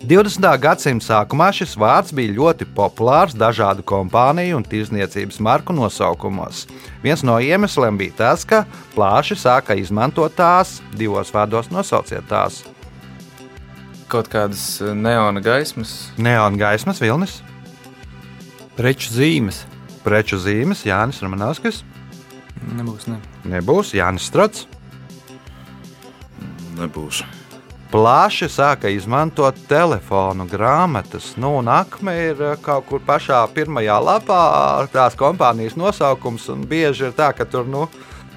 20. 0.04 0.46
gadsimta 0.60 1.06
sākumā 1.06 1.48
šis 1.54 1.74
vārds 1.80 2.12
bija 2.16 2.34
ļoti 2.36 2.66
populārs 2.76 3.34
dažādu 3.36 3.84
kompāniju 3.86 4.58
un 4.58 4.64
tirzniecības 4.66 5.40
marku 5.44 5.72
nosaukumos. 5.76 6.66
Viens 7.04 7.22
no 7.26 7.38
iemesliem 7.40 7.98
bija 8.00 8.16
tas, 8.20 8.44
ka 8.44 8.64
plāši 8.94 9.36
sāka 9.40 9.76
izmantot 9.80 10.34
tās 10.38 10.78
divos 10.96 11.32
vārdos 11.34 11.70
nosauciet 11.72 12.26
tās. 12.30 12.62
Kaut 14.08 14.28
kādas 14.30 14.80
eh, 14.84 14.92
neona 14.94 15.40
gaismas. 15.44 15.94
Neona 16.18 16.56
gaismas 16.60 17.00
vilnis, 17.02 17.40
Preču 18.76 19.12
zīmes. 19.14 19.64
preču 20.04 20.36
zīmes, 20.36 20.82
Jānis 20.84 21.22
Romanovskis, 21.22 21.84
Nebūs, 22.74 23.06
ne. 23.08 23.18
nebūs 23.44 23.92
Jānis 23.94 24.26
Strats. 24.30 24.66
Nebūs. 26.78 27.22
Plaši 27.94 28.48
sāka 28.50 28.90
izmantot 28.90 29.54
telefonu 29.70 30.48
grāmatas. 30.50 31.28
Nu, 31.38 31.52
un 31.60 31.68
akme 31.70 32.14
ir 32.18 32.40
eh, 32.42 32.56
kaut 32.58 32.88
kur 32.88 32.98
pašā 33.06 33.44
pirmajā 33.54 34.00
lapā 34.02 34.38
ar 34.80 34.90
tās 34.90 35.14
kompānijas 35.14 35.76
nosaukums. 35.78 36.48
Bieži 36.66 37.06
ir 37.06 37.14
tā, 37.14 37.30
ka 37.38 37.46
tur, 37.46 37.70
nu, 37.70 37.84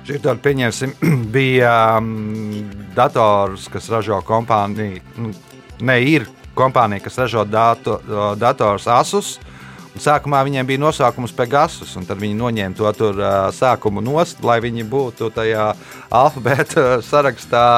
Šitādi, 0.06 0.44
pieņemsim, 0.46 0.94
bija 1.34 1.74
um, 1.98 2.70
dators, 2.94 3.66
kas 3.74 3.90
ražo 3.90 4.22
kompāniju. 4.30 5.02
Nu, 5.18 5.34
ne, 5.82 5.98
ir 6.06 6.30
kompānija, 6.54 7.08
kas 7.10 7.18
ražo 7.26 7.42
dato, 7.50 7.98
dators 8.38 8.86
Asus. 8.86 9.40
Sākumā 9.98 10.44
viņiem 10.46 10.70
bija 10.70 10.86
nosaukums 10.86 11.34
Pegasus, 11.34 11.98
un 11.98 12.06
tad 12.06 12.22
viņi 12.22 12.38
noņēma 12.38 12.78
to 12.78 12.94
tur, 12.94 13.18
uh, 13.26 13.50
sākumu 13.50 14.06
nost, 14.06 14.46
lai 14.46 14.62
viņi 14.62 14.86
būtu 14.86 15.34
tajā 15.34 15.72
alfabēta 16.14 16.92
sarakstā 17.10 17.70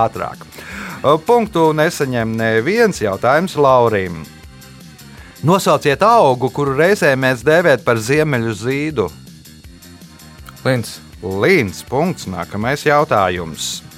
ātrāk. 0.00 0.48
Uh, 0.48 0.80
Punktu 1.00 1.70
nesaņem 1.72 2.34
neviens 2.36 2.98
jautājums 3.00 3.54
Laurim. 3.56 4.18
Nosauciet 5.40 6.02
augu, 6.04 6.50
kuru 6.52 6.74
reizē 6.76 7.14
mēs 7.16 7.40
dēvējam 7.40 7.84
par 7.86 7.96
ziemeļu 7.96 8.52
zīdu. 8.60 9.06
Lins. 10.60 10.98
Līns. 11.24 11.80
Punkts. 11.88 12.28
Nākamais 12.28 12.84
jautājums. 12.84 13.89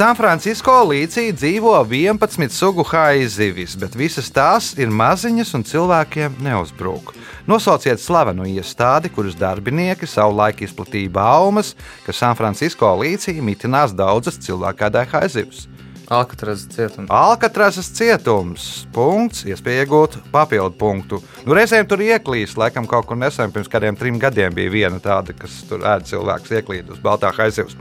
Sanfrancisko 0.00 0.78
līcī 0.88 1.26
dzīvo 1.36 1.74
11 1.84 2.54
sugu 2.56 2.86
haizivis, 2.88 3.74
bet 3.76 3.92
visas 3.92 4.30
tās 4.32 4.70
ir 4.80 4.88
maziņas 4.88 5.50
un 5.58 5.64
cilvēkiem 5.68 6.38
neuzbrūk. 6.40 7.10
Nosauciet 7.50 8.00
slavenu 8.00 8.46
iestādi, 8.48 9.10
kuras 9.12 9.36
darbinieki 9.36 10.08
savulaik 10.08 10.62
izplatīja 10.64 11.12
baumas, 11.12 11.74
ka 12.06 12.16
Sanfrancisko 12.16 12.94
līcī 13.02 13.34
mitinās 13.44 13.92
daudzas 13.92 14.40
cilvēkādai 14.40 15.04
haizivs. 15.10 15.66
Alkatraz 16.08 16.64
cietums. 16.72 17.12
Alkatrasas 17.12 17.92
cietums. 17.92 18.70
Punkts, 18.96 19.44
iespēja 19.44 19.84
iegūt 19.84 20.16
papildu 20.32 20.80
punktu. 20.80 21.20
Nu, 21.44 21.52
reizēm 21.58 21.84
tur 21.90 22.00
ieklīst, 22.06 22.56
laikam 22.56 22.88
kaut 22.88 23.04
kur 23.10 23.20
nesen, 23.20 23.52
pirms 23.52 23.68
kādiem 23.68 24.00
trim 24.00 24.16
gadiem 24.22 24.56
bija 24.56 24.72
viena 24.78 25.02
tāda, 25.04 25.36
kas 25.36 25.60
tur 25.68 25.84
ēda 25.84 26.08
cilvēks 26.08 26.56
ieklīd 26.56 26.88
uz 26.96 27.04
baltā 27.04 27.34
haizivs. 27.36 27.76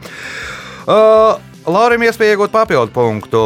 Uh, 0.84 1.40
Laurim 1.68 2.01
iespēja 2.08 2.36
iegūt 2.36 2.54
papildu 2.54 2.94
punktu. 2.96 3.42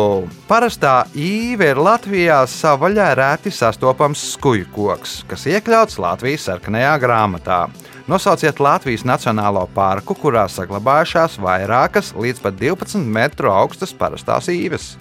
Parastā 0.48 1.04
īve 1.18 1.72
ir 1.74 1.80
Latvijā 1.82 2.44
savaļā 2.48 3.08
rēti 3.18 3.52
sastopams 3.52 4.22
skuju 4.36 4.68
koks, 4.76 5.16
kas 5.28 5.48
iekļauts 5.50 5.98
Latvijas 6.00 6.46
sarkanajā 6.48 6.94
grāmatā. 7.04 7.64
Nosauciet 8.08 8.60
Latvijas 8.64 9.06
Nacionālo 9.08 9.66
parku, 9.74 10.16
kurā 10.20 10.46
saglabājušās 10.52 11.40
vairākas 11.42 12.14
līdz 12.20 12.44
pat 12.44 12.58
12 12.62 13.04
metru 13.18 13.52
augstas 13.52 13.96
parastās 13.96 14.50
īves. 14.52 14.94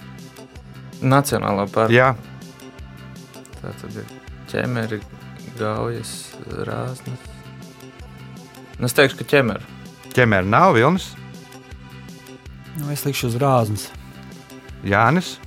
Nacionālā 1.03 1.67
parka. 1.71 1.93
Jā, 1.93 2.13
Tā 3.63 3.71
tad 3.79 3.95
ir 3.95 4.07
ķemeri, 4.51 4.97
gaujas, 5.55 6.09
rāznas. 6.67 7.29
Nu, 8.75 8.89
es 8.89 8.95
teikšu, 8.97 9.21
ka 9.21 9.27
ķemeri. 9.37 9.63
ķemēra 10.17 10.43
nav 10.43 10.73
vilnis, 10.75 11.13
Nu, 12.79 12.89
es 12.91 13.05
likšu 13.05 13.29
uz 13.31 13.39
rāznas. 13.41 13.89
Jānis, 14.83 15.37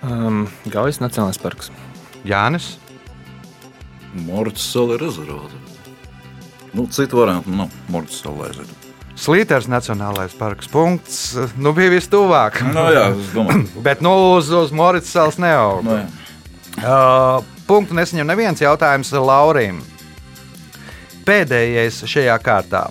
Um, 0.00 0.46
Gaujas 0.72 0.96
Nacionālais 1.00 1.36
parks. 1.40 1.68
Jānis. 2.24 2.78
Morts 4.24 4.64
sala 4.72 4.96
ir 4.96 5.02
rezervāta. 5.04 5.58
Nu, 6.72 6.86
citu 6.88 7.20
variantu 7.20 7.52
nav. 7.52 7.74
Morts 7.92 8.22
sala 8.22 8.48
aiziet. 8.48 8.70
Slīters 9.20 9.68
Nacionālais 9.68 10.32
parks. 10.38 10.70
Punkts. 10.72 11.34
Nu, 11.60 11.74
bija 11.76 11.92
vistuvāk. 11.92 12.62
Nu, 12.72 12.86
jā, 12.94 13.10
es 13.12 13.34
domāju. 13.36 13.66
Bet 13.86 14.00
nu, 14.00 14.14
uz, 14.38 14.48
uz 14.56 14.72
Morits 14.72 15.12
salas 15.12 15.36
neaug. 15.36 15.84
Nu, 15.84 15.98
jā. 16.00 16.08
Uh, 16.80 17.44
punktu 17.68 17.92
nesaņem 17.98 18.30
neviens 18.30 18.62
jautājums 18.64 19.12
Laurim. 19.12 19.82
Pēdējais 21.28 22.00
šajā 22.08 22.38
kārtā. 22.40 22.86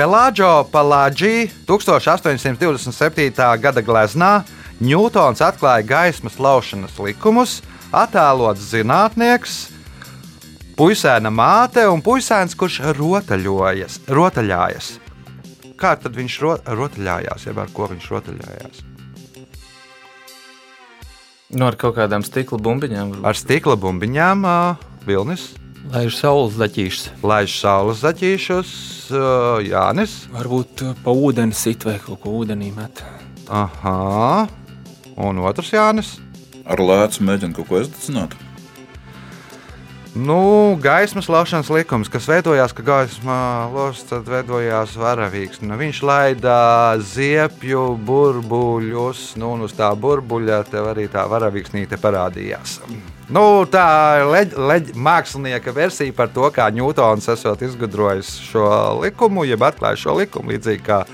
Pelāģo 0.00 0.64
Palāģī 0.72 1.50
1827. 1.68 3.34
gada 3.60 3.82
gleznā 3.84 4.30
Ņūtons 4.80 5.42
atklāja 5.44 5.84
gaismas 5.84 6.38
laušanas 6.40 6.94
likumus, 7.04 7.58
attēlots 7.92 8.62
zinātnieks, 8.70 9.58
puisēna 10.78 11.28
māte 11.28 11.84
un 11.92 12.00
puisēns, 12.00 12.56
kurš 12.56 12.78
rotaļojas, 12.96 13.98
rotaļājas. 14.08 14.88
Kā 15.76 15.92
tad 16.00 16.16
viņš 16.16 16.38
ro, 16.46 16.54
rotaļājās, 16.80 17.44
jeb 17.50 17.60
ar 17.60 17.68
ko 17.76 17.90
viņš 17.92 18.06
rotaļājās? 18.14 18.80
Nu, 21.52 21.66
ar 21.68 21.76
kaut 21.76 21.98
kādām 22.00 22.24
stikla 22.24 22.56
bumbiņām. 22.56 23.12
varbūt. 23.18 23.28
Ar 23.28 23.36
stikla 23.36 23.76
bumbiņām, 23.76 24.48
uh, 24.48 25.04
Vilnis. 25.04 25.50
Lai 25.92 26.06
ir 26.08 26.16
saules 26.16 26.56
zaķīšas. 26.56 27.20
Laiž 27.20 27.60
saules 27.60 28.00
zaķīšus, 28.00 28.72
Jānis. 29.66 30.16
Varbūt 30.34 30.84
uh, 30.86 30.94
pa 31.04 31.14
ūdeni 31.14 31.56
sit 31.56 31.86
vai 31.88 31.98
kaut 32.02 32.22
ko 32.24 32.36
ūdenī 32.42 32.70
met. 32.76 33.02
Aha. 33.50 34.46
Un 35.20 35.42
otrs 35.42 35.72
Jānis. 35.74 36.18
Ar 36.70 36.80
lēcu 36.80 37.26
mēģina 37.26 37.56
kaut 37.56 37.68
ko 37.70 37.82
izdedzināt. 37.82 38.36
Nu, 40.14 40.74
gaismas 40.82 41.28
laušanas 41.30 41.68
likums, 41.70 42.08
kas 42.10 42.26
veidojās, 42.26 42.72
ka 42.74 42.82
gaisma 42.82 43.36
lošas, 43.70 44.08
tad 44.08 44.26
veidojās 44.26 44.96
varavīgs. 44.98 45.60
Nu, 45.62 45.78
viņš 45.78 46.00
laida 46.02 46.56
ziepju 46.98 47.84
burbuļus, 48.08 49.22
nu, 49.38 49.52
un 49.54 49.68
uz 49.68 49.76
tā 49.78 49.92
burbuļa 49.94 50.64
tev 50.72 50.90
arī 50.90 51.06
tā 51.12 51.28
varavīgsnīte 51.30 52.00
parādījās. 52.02 52.80
Nu, 53.30 53.62
tā 53.70 53.86
leģ, 54.26 54.54
leģ, 54.58 54.88
mākslinieka 54.98 55.70
versija 55.70 56.14
par 56.16 56.32
to, 56.34 56.48
kā 56.50 56.64
Ņūtons 56.74 57.30
esot 57.30 57.60
izgudrojis 57.62 58.32
šo 58.42 58.64
likumu, 59.04 59.44
jeb 59.46 59.62
atklājis 59.62 60.02
šo 60.02 60.16
likumu 60.18 60.50
līdzīgi 60.50 60.82
kā 60.82 61.04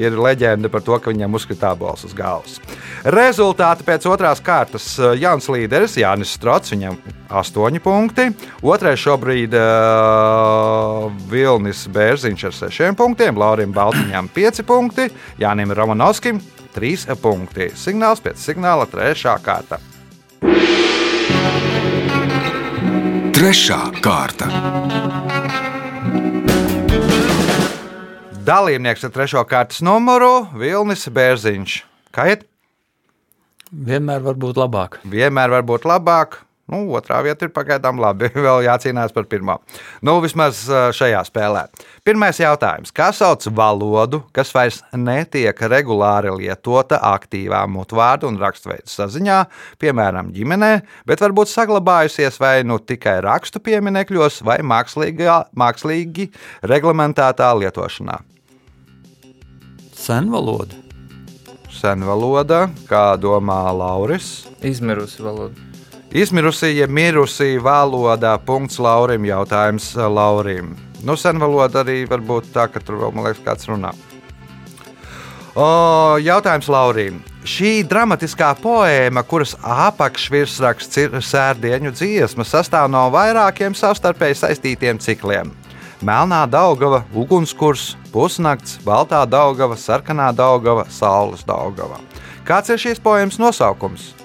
ir 0.00 0.16
leģenda 0.18 0.70
par 0.72 0.82
to, 0.82 0.96
ka 0.98 1.12
viņam 1.12 1.36
uzskatā 1.38 1.70
bols 1.78 2.02
uz 2.08 2.14
galvas. 2.16 2.58
Rezultāti 3.14 3.86
pēc 3.86 4.08
otrās 4.10 4.42
kārtas. 4.42 4.88
Jauns 5.20 5.46
līderis 5.52 5.94
Jānis 6.00 6.34
Strots, 6.34 6.74
viņam 6.74 6.98
8 7.30 7.78
punkti. 7.84 8.26
Otrais 8.66 8.98
šobrīd 9.04 9.54
uh, 9.54 11.06
Vilnis 11.30 11.84
Bērziņš 11.94 12.46
ar 12.50 12.58
6 12.64 12.98
punktiem, 12.98 13.38
Laurim 13.38 13.70
Baltiņam 13.76 14.32
5 14.34 14.66
punkti, 14.66 15.06
Jānim 15.38 15.70
Romanovskim 15.78 16.42
3 16.74 17.14
punkti. 17.22 17.70
Signāls 17.78 18.26
pēc 18.26 18.42
signāla 18.42 18.90
3. 18.90 19.38
kārta. 19.46 19.78
Trešā 23.40 23.76
kārta. 24.04 24.50
Dalībnieks 28.44 29.06
ar 29.08 29.14
3. 29.14 29.40
kārtas 29.48 29.78
numuru 29.80 30.42
Vilnis 30.60 31.06
Bērziņš. 31.08 31.76
Kā 32.12 32.26
iet? 32.34 32.44
Vienmēr 33.72 34.20
var 34.26 34.36
būt 34.44 34.60
labāk. 34.60 35.00
vienmēr 35.08 35.56
var 35.56 35.64
būt 35.64 35.88
labāk. 35.88 36.42
Nu, 36.70 36.84
otrā 36.94 37.18
vieta 37.26 37.46
ir 37.46 37.52
pagaidām 37.54 37.98
labi. 38.00 38.30
Vēl 38.46 38.64
jācīnās 38.66 39.14
par 39.14 39.26
pirmo. 39.30 39.58
Nu, 40.06 40.18
vismaz 40.22 40.62
ā, 40.70 40.88
šajā 40.94 41.22
spēlē. 41.26 41.66
Pirmais 42.06 42.38
jautājums. 42.40 42.92
Kā 42.94 43.10
sauc 43.16 43.44
valodu, 43.56 44.22
kas 44.36 44.52
vairs 44.54 44.80
netiek 44.94 45.58
regulāri 45.70 46.32
lietota 46.36 47.00
aktīvā 47.10 47.64
mutvārdu 47.70 48.30
un 48.30 48.38
raksturveidu 48.40 48.90
saziņā, 48.90 49.40
piemēram, 49.82 50.30
ģimenē, 50.36 50.72
bet 51.10 51.22
varbūt 51.24 51.50
saglabājusies 51.52 52.38
vai 52.40 52.60
nu 52.66 52.78
tikai 52.78 53.18
rakstu 53.26 53.62
pieminekļos 53.66 54.42
vai 54.46 54.60
mākslīgā- 54.62 55.42
mākslīgi 55.58 56.30
reglamentētā 56.70 57.50
lietošanā? 57.64 58.20
Senvaloda. 60.00 60.78
Senvaloda, 61.70 62.66
kā 62.88 63.16
domā 63.20 63.62
Lauris. 63.72 64.46
Izmirusi 64.64 65.22
valoda. 65.24 65.69
Izmirusī, 66.10 66.72
ja 66.74 66.88
mirusī 66.90 67.52
valodā, 67.62 68.32
punkts 68.42 68.80
Laurim, 68.82 69.22
jautājums 69.28 69.92
Laurim. 69.94 70.72
Nu, 71.06 71.14
senvaloda 71.14 71.84
arī 71.84 72.02
var 72.10 72.18
būt 72.26 72.48
tā, 72.50 72.64
ka 72.66 72.82
tur 72.82 72.98
vēl, 72.98 73.12
man 73.14 73.28
liekas, 73.28 73.44
kāds 73.44 73.68
runā. 73.70 73.92
O, 75.54 75.68
jautājums 76.18 76.66
Laurim. 76.66 77.22
Šī 77.46 77.86
dramatiskā 77.86 78.50
poēma, 78.58 79.22
kuras 79.22 79.54
apakšvirsraksts 79.62 80.98
ir 80.98 81.14
sērdieņu 81.22 81.94
dziesma, 81.94 82.42
sastāv 82.42 82.90
no 82.90 83.06
vairākiem 83.14 83.78
savstarpēji 83.78 84.42
saistītiem 84.42 84.98
cikliem. 84.98 85.54
Melnā 86.02 86.42
Daugava, 86.50 87.04
Ugunskurs, 87.14 87.92
Pusnakts, 88.10 88.80
Baltā 88.82 89.22
Daugava, 89.30 89.78
Sarkanā 89.78 90.32
Daugava, 90.34 90.88
Saules 90.90 91.46
Daugava. 91.46 92.02
Kāds 92.42 92.74
ir 92.74 92.82
šīs 92.82 92.98
poēmas 92.98 93.38
nosaukums? 93.38 94.16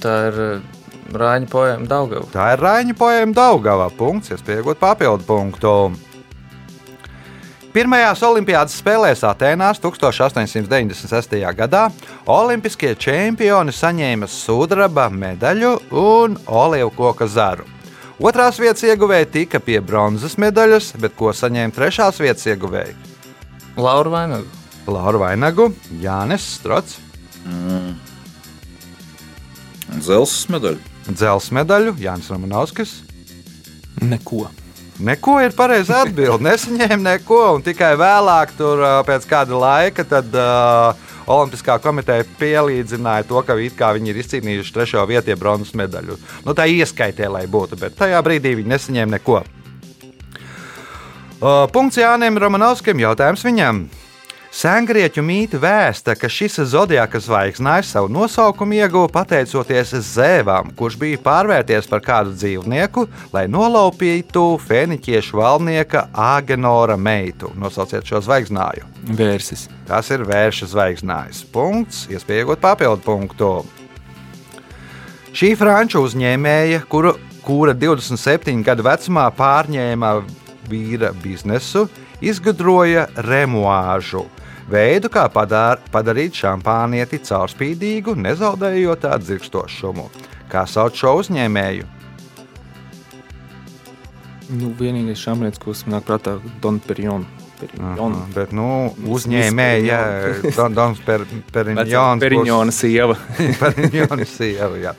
Tā 0.00 0.14
ir 0.28 0.38
uh, 0.44 0.78
Rāņa 1.10 1.48
poēma 1.50 1.88
Daugava. 1.90 2.28
Tā 2.30 2.52
ir 2.54 2.62
Raņa 2.62 2.94
poēma 2.98 3.34
Daugava. 3.34 3.88
Punkts, 3.90 4.30
iespējot 4.34 4.78
papildu 4.78 5.26
punktu. 5.26 5.74
Pirmajās 7.70 8.22
Olimpiādas 8.26 8.74
spēlēs 8.80 9.20
Atēnās 9.26 9.78
1896. 9.78 11.36
gadā 11.54 11.84
Olimpiskie 12.26 12.96
čempioni 12.98 13.70
saņēma 13.74 14.26
sudraba 14.26 15.06
medaļu 15.14 15.76
un 15.94 16.34
olīvu 16.50 16.90
koka 16.96 17.30
zaru. 17.30 17.68
Otrās 18.20 18.58
vietas 18.60 18.82
ieguvēja 18.84 19.30
tika 19.32 19.62
pie 19.62 19.78
bronzas 19.80 20.34
medaļas, 20.42 20.92
bet 21.00 21.14
ko 21.16 21.30
saņēma 21.30 21.76
trešās 21.76 22.18
vietas 22.20 22.50
ieguvēja? 22.50 22.98
Laura 23.78 24.16
Vainaga. 24.18 24.58
Laura 24.90 25.22
Vainagu, 25.22 25.70
Jānis 26.02 26.44
Strots, 26.58 26.98
Zelsa 29.98 30.54
medaļa. 30.54 30.78
dzelzceļa 31.10 31.56
medaļu, 31.60 31.94
Jānis 31.98 32.30
Romanovskis. 32.30 32.96
Neko. 34.00 34.46
Neko 35.00 35.38
ir 35.42 35.54
pareizi 35.56 35.94
atbildēt. 35.96 36.44
Nesaņēma 36.44 37.02
neko, 37.16 37.40
un 37.56 37.64
tikai 37.64 37.94
vēlāk, 37.98 38.52
tur, 38.58 38.82
pēc 39.08 39.26
kāda 39.28 39.56
laika, 39.56 40.04
tad 40.04 40.34
uh, 40.36 41.06
Olimpiskā 41.30 41.78
komiteja 41.82 42.26
pielīdzināja 42.40 43.26
to, 43.28 43.40
ka 43.46 43.56
kā 43.76 43.92
viņi 43.96 44.12
ir 44.12 44.20
izcīnījuši 44.22 44.74
trešo 44.76 45.06
vietu, 45.08 45.32
ja 45.32 45.38
bronzas 45.40 45.72
medaļu. 45.78 46.18
Nu, 46.44 46.54
tā 46.54 46.68
ieskaitē, 46.68 47.28
lai 47.32 47.46
būtu, 47.50 47.80
bet 47.80 47.96
tajā 47.96 48.20
brīdī 48.24 48.56
viņi 48.60 48.74
nesaņēma 48.74 49.16
neko. 49.16 49.42
Uh, 51.40 51.64
punkts 51.72 51.96
Jānim 51.96 52.36
Romanovskim. 52.36 53.00
Jautājums 53.00 53.46
viņam. 53.46 53.86
Sengrieķu 54.50 55.22
mīte 55.22 55.60
vēsta, 55.62 56.16
ka 56.18 56.26
šis 56.26 56.56
zodiaka 56.72 57.20
zvaigznājs 57.22 57.92
savu 57.94 58.08
nosaukumu 58.10 58.80
ieguva 58.80 59.06
pateicoties 59.14 59.92
zēvam, 60.08 60.72
kurš 60.74 60.96
bija 60.98 61.20
pārvērties 61.22 61.86
par 61.86 62.02
kādu 62.02 62.34
dzīvnieku, 62.34 63.04
lai 63.30 63.44
nolaupītu 63.46 64.42
fēniķiešu 64.64 65.38
valnieka 65.38 66.08
Āgenora 66.10 66.96
meitu. 66.98 67.52
Nosauciet 67.54 68.10
šo 68.10 68.18
zvaigznāju. 68.26 68.88
Vērsis. 69.20 69.68
Tas 69.86 70.10
ir 70.10 70.26
vērša 70.26 70.66
zvaigznājs. 70.74 71.44
Punkts, 71.54 72.08
iespējot 72.10 72.58
papildu 72.58 73.06
punktu. 73.06 73.52
Šī 75.30 75.52
franču 75.54 76.02
uzņēmēja, 76.08 76.82
kuru, 76.90 77.14
kura 77.46 77.78
27 77.78 78.66
gadu 78.66 78.90
vecumā 78.90 79.30
pārņēma 79.38 80.12
vīra 80.66 81.14
biznesu, 81.22 81.86
izgudroja 82.18 83.06
remuāžu. 83.30 84.26
Veidu, 84.70 85.08
kā 85.10 85.24
padār, 85.34 85.80
padarīt 85.90 86.36
šampānieti 86.38 87.18
caurspīdīgu, 87.26 88.14
nezaudējot 88.22 89.02
tā 89.02 89.16
dzirkstošumu. 89.18 90.04
Kā 90.50 90.62
sauc 90.70 90.94
šo 90.94 91.16
uzņēmēju? 91.24 91.88
Nu, 94.60 94.70
vienīgais 94.78 95.18
šāmniecis, 95.26 95.62
kas 95.62 95.82
man 95.86 95.98
nāk 95.98 96.06
prātā, 96.06 96.38
ir 96.38 96.54
Don 96.62 96.78
Perignon. 97.60 97.90
Perignon. 97.94 98.14
Aha, 98.16 98.28
bet, 98.34 98.52
nu, 98.56 98.68
uzņēmēja 99.16 99.98
Don, 100.56 100.74
Dons 100.76 101.02
per, 101.04 101.24
Perignons. 101.52 102.22
Perignona 102.22 102.74
sieva. 102.74 103.16
Perignona 103.62 104.26
sieva, 104.28 104.80
jā. 104.80 104.94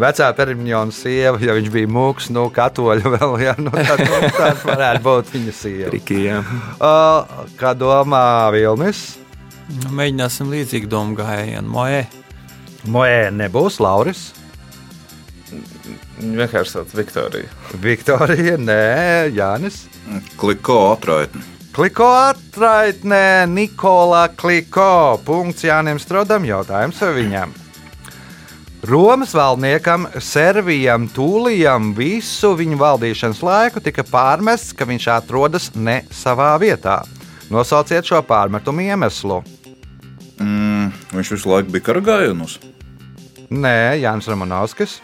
Vecā 0.00 0.30
Perignona 0.38 0.94
sieva, 0.94 1.40
ja 1.42 1.56
viņš 1.56 1.72
bija 1.74 1.90
mūks, 1.90 2.30
nu, 2.36 2.46
katoļa 2.54 3.14
vēl, 3.16 3.36
jā, 3.42 3.56
nu, 3.58 3.72
tad, 3.74 4.04
nu, 4.06 4.32
tad 4.36 4.62
varētu 4.68 5.04
būt 5.06 5.34
viņa 5.34 5.56
sieva. 5.56 5.92
Riki, 5.94 6.20
jā. 6.28 6.40
Uh, 6.76 7.44
kā 7.58 7.74
domā 7.78 8.22
Vilnis? 8.54 9.06
Nu, 9.82 9.90
mēģināsim 9.98 10.52
līdzīgi 10.52 10.90
domu 10.90 11.18
gājienu. 11.18 11.66
Moe. 11.74 12.04
Moē 12.86 13.32
nebūs 13.34 13.80
Lauris. 13.82 14.28
Viņa 16.20 16.38
vienkārši 16.42 16.72
sauc 16.72 16.94
Viktoriju. 16.96 17.50
Viktorija, 17.82 18.56
nē, 18.62 18.80
Jānis. 19.34 19.84
Kliko 20.38 20.78
atraitni. 20.92 21.55
Kliko 21.76 22.06
atraitnē 22.08 23.46
Nikola 23.46 24.28
Kliko. 24.28 25.20
Punkts 25.24 25.66
Jānim 25.66 25.98
Strodam. 26.00 26.46
Jautājums 26.48 27.02
viņam. 27.12 27.50
Romas 28.88 29.34
valdniekam 29.36 30.06
Servijam 30.24 31.04
Tūlijam 31.12 31.90
visu 31.92 32.54
viņa 32.56 32.78
valdīšanas 32.80 33.42
laiku 33.44 33.82
tika 33.84 34.06
pārmests, 34.08 34.72
ka 34.72 34.88
viņš 34.88 35.08
atrodas 35.18 35.66
ne 35.76 35.98
savā 36.08 36.54
vietā. 36.62 37.02
Nosauciet 37.52 38.08
šo 38.08 38.22
pārmetumu 38.24 38.86
iemeslu. 38.86 39.42
Mm, 40.40 40.94
viņš 41.12 41.34
visu 41.34 41.52
laiku 41.52 41.76
bija 41.76 41.90
karagājienos. 41.90 42.56
Nē, 43.52 44.00
Jānis 44.00 44.32
Romanovskis. 44.32 44.96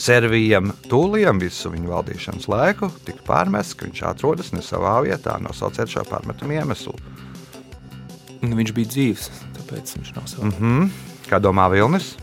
Servijam 0.00 0.72
Tūlijam 0.88 1.40
visu 1.42 1.70
viņa 1.72 1.90
valdīšanas 1.90 2.48
laiku 2.48 2.88
tika 3.04 3.24
pārmests, 3.26 3.76
ka 3.76 3.84
viņš 3.88 4.02
atrodas 4.08 4.52
ne 4.54 4.62
savā 4.64 4.96
vietā. 5.04 5.36
Nosauciet 5.44 5.92
šo 5.92 6.06
pārmetumu 6.08 6.56
iemeslu. 6.56 6.94
Nu, 8.40 8.56
viņš 8.56 8.72
bija 8.72 8.88
dzīves, 8.94 9.28
tāpēc 9.58 9.92
viņš 9.98 10.12
nav 10.16 10.28
savā. 10.32 10.48
Mm 10.48 10.56
-hmm. 10.56 10.90
Kā 11.28 11.40
domā 11.40 11.68
Vilnis? 11.70 12.14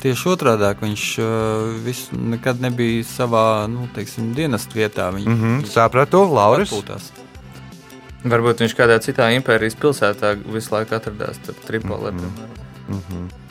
Tieši 0.00 0.28
otrādi 0.30 0.70
viņš 0.80 1.04
uh, 1.18 1.26
vis, 1.84 2.08
nekad 2.12 2.60
nebija 2.60 3.04
savā 3.04 3.66
nu, 3.68 3.88
teiksim, 3.94 4.32
dienestu 4.34 4.78
vietā. 4.78 5.10
Viņš, 5.12 5.26
Mm 5.26 5.40
-hmm. 5.42 5.66
Sapratu, 5.66 6.24
Lauris. 6.34 6.72
atpūtās. 6.72 7.12
Varbūt 8.24 8.60
viņš 8.64 8.74
kādā 8.74 8.98
citā 8.98 9.34
impērijas 9.36 9.76
pilsētā 9.76 10.38
visu 10.52 10.74
laiku 10.74 10.94
atradās 10.94 11.36
Tripolē. 11.66 12.10
Mm 12.12 12.20
-hmm. 12.88 13.43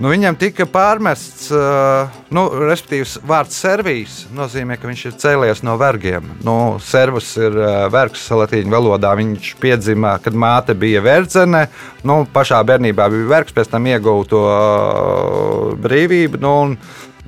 Nu, 0.00 0.08
viņam 0.08 0.36
tika 0.40 0.64
pārmests, 0.64 1.50
uh, 1.52 2.08
nu, 2.32 2.46
respektīvi, 2.64 3.04
vārds 3.28 3.58
servijas 3.60 4.14
nozīmē, 4.32 4.78
ka 4.80 4.88
viņš 4.88 5.02
ir 5.10 5.18
cēlies 5.20 5.60
no 5.66 5.74
vergiem. 5.80 6.30
Nu, 6.46 6.54
servus 6.80 7.28
ir 7.36 7.52
uh, 7.52 7.84
vergs 7.92 8.22
latīņu 8.32 8.72
valodā. 8.72 9.12
Viņš 9.18 9.50
piedzima, 9.60 10.14
kad 10.24 10.32
māte 10.32 10.72
bija 10.72 11.02
verdzene. 11.04 11.66
Nu, 12.08 12.22
pašā 12.32 12.62
bērnībā 12.64 13.10
bija 13.12 13.28
vergs, 13.34 13.52
pēc 13.58 13.74
tam 13.74 13.90
ieguva 13.92 14.24
to 14.32 14.42
uh, 14.48 15.78
brīvību. 15.84 16.40
Nu, 16.40 16.56
un, 16.64 16.76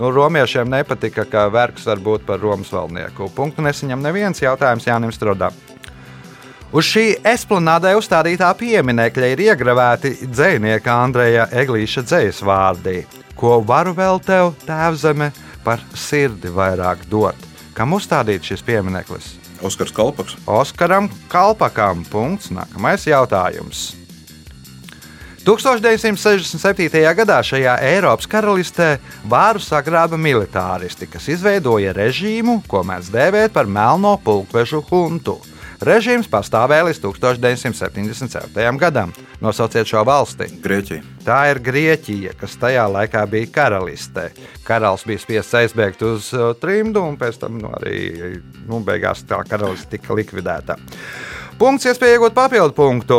Nu, 0.01 0.09
romiešiem 0.11 0.71
nepatika, 0.73 1.27
ka 1.29 1.45
vergs 1.53 1.85
var 1.87 2.01
būt 2.01 2.25
par 2.27 2.41
Romas 2.41 2.73
valdnieku. 2.73 3.29
Punktu 3.37 3.63
nesaņem 3.63 4.01
neviens 4.03 4.41
jautājums 4.41 4.89
Jānis 4.89 5.21
Strodam. 5.21 5.53
Uz 6.73 6.87
šī 6.89 7.03
esplanādē 7.29 7.91
uzstādītā 7.99 8.49
pieminekļa 8.57 9.27
ir 9.35 9.41
iegravēti 9.45 10.15
dzinieka 10.25 10.95
Andreja 11.05 11.45
Eglīša 11.53 12.01
dzīs 12.07 12.41
vārdi, 12.49 13.03
ko 13.37 13.59
varu 13.69 13.93
vēl 13.93 14.23
tev, 14.25 14.55
tēvzeme, 14.65 15.29
par 15.67 15.85
sirdi 15.93 16.49
vairāk 16.49 17.05
dot. 17.13 17.37
Kam 17.77 17.93
uzstādīts 17.93 18.49
šis 18.49 18.65
piemineklis? 18.65 19.35
Oskars 19.61 19.93
Kalpaks. 19.93 20.39
Oskaram 20.49 21.11
Kalpakam. 21.29 22.07
Punkts. 22.09 22.49
Nākamais 22.49 23.05
jautājums. 23.05 23.93
1967. 25.45 27.05
gadā 27.21 27.41
šajā 27.45 27.77
Eiropas 27.85 28.29
karalistē 28.31 28.95
vāru 29.29 29.61
sagrāba 29.61 30.17
militāristi, 30.17 31.09
kas 31.11 31.29
izveidoja 31.37 31.93
režīmu, 32.01 32.63
ko 32.65 32.81
mēs 32.87 33.13
dēvējam 33.13 33.53
par 33.53 33.69
melno 33.69 34.17
pulkvežu 34.25 34.81
huntu. 34.89 35.41
Režīms 35.83 36.29
pastāvēja 36.31 36.85
līdz 36.87 37.01
1977. 37.03 38.77
gadam. 38.79 39.11
Nosauciet 39.43 39.89
šo 39.91 40.05
valsti. 40.07 40.47
Grieķija. 40.63 41.03
Tā 41.27 41.39
ir 41.51 41.59
Grieķija, 41.65 42.37
kas 42.39 42.55
tajā 42.61 42.85
laikā 42.87 43.25
bija 43.31 43.49
karalistē. 43.51 44.29
Karalis 44.63 45.03
bija 45.09 45.23
spiests 45.25 45.57
aizbēgt 45.59 46.05
uz 46.07 46.29
uh, 46.37 46.53
trimdu, 46.55 47.03
un 47.03 47.19
pēc 47.19 47.41
tam 47.43 47.59
nu, 47.59 47.73
arī 47.81 47.99
nu, 48.69 48.79
beigās 48.87 49.25
tā 49.27 49.41
karaliste 49.49 49.97
tika 49.97 50.15
likvidēta. 50.15 50.79
Punkts, 51.59 51.91
iespēja 51.91 52.21
iegūt 52.21 52.39
papildu 52.39 52.79
punktu. 52.79 53.19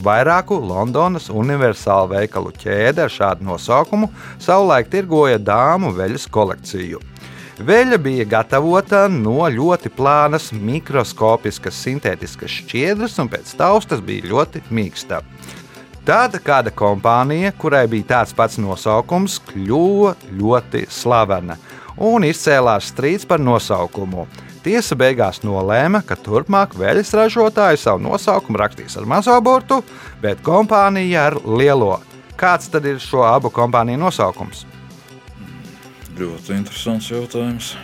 Vairāku 0.00 0.60
Londonas 0.62 1.26
universālu 1.34 2.14
veikalu 2.14 2.54
ķēde 2.54 3.02
ar 3.08 3.10
šādu 3.12 3.50
nosaukumu 3.50 4.12
savulaik 4.38 4.88
tirgoja 4.94 5.42
dāmu 5.42 5.90
veļas 5.96 6.30
kolekciju. 6.30 7.02
Veļa 7.60 7.98
bija 8.00 8.24
gatavota 8.24 9.02
no 9.12 9.44
ļoti 9.52 9.90
plānas, 9.92 10.46
mikroskopiskas, 10.56 11.76
sintētiskas 11.84 12.54
šķiedras, 12.62 13.18
un 13.20 13.28
pēc 13.28 13.50
taustas 13.58 14.00
bija 14.00 14.30
ļoti 14.30 14.62
mīksta. 14.72 15.18
Tad 16.08 16.38
kāda 16.40 16.72
kompānija, 16.72 17.52
kurai 17.60 17.84
bija 17.92 18.14
tāds 18.14 18.32
pats 18.36 18.56
nosaukums, 18.56 19.36
kļuva 19.50 20.14
ļoti 20.40 20.86
slavena 20.88 21.58
un 22.00 22.24
izcēlās 22.24 22.88
strīds 22.94 23.28
par 23.28 23.44
nosaukumu. 23.44 24.24
Tiesa 24.64 24.96
beigās 24.96 25.42
nolēma, 25.44 26.00
ka 26.00 26.16
turpmāk 26.16 26.78
veļas 26.80 27.12
ražotāji 27.16 27.84
savu 27.84 28.00
nosaukumu 28.08 28.60
rakstīs 28.60 28.96
ar 28.96 29.08
mazo 29.08 29.36
burtu, 29.44 29.82
bet 30.24 30.40
kompānija 30.44 31.28
ar 31.28 31.40
lielo. 31.44 31.98
Kāds 32.40 32.72
tad 32.72 32.88
ir 32.88 33.00
šo 33.04 33.26
abu 33.28 33.52
kompāniju 33.52 34.00
nosaukums? 34.00 34.64
Ļoti 36.20 36.56
interesants 36.58 37.08
jautājums. 37.08 37.74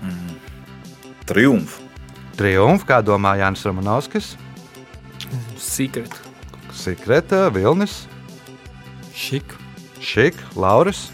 Mm. 0.00 0.36
Triumf. 1.28 1.78
Triumf, 2.38 2.86
kā 2.88 3.02
domā 3.04 3.34
Jānis 3.40 3.66
Romanovskis, 3.66 4.36
Secret. 5.58 6.14
Sekreta, 6.72 7.48
Vilnis, 7.52 8.06
Šik. 9.18 9.56
Šik, 9.98 10.36
Lauris. 10.54 11.08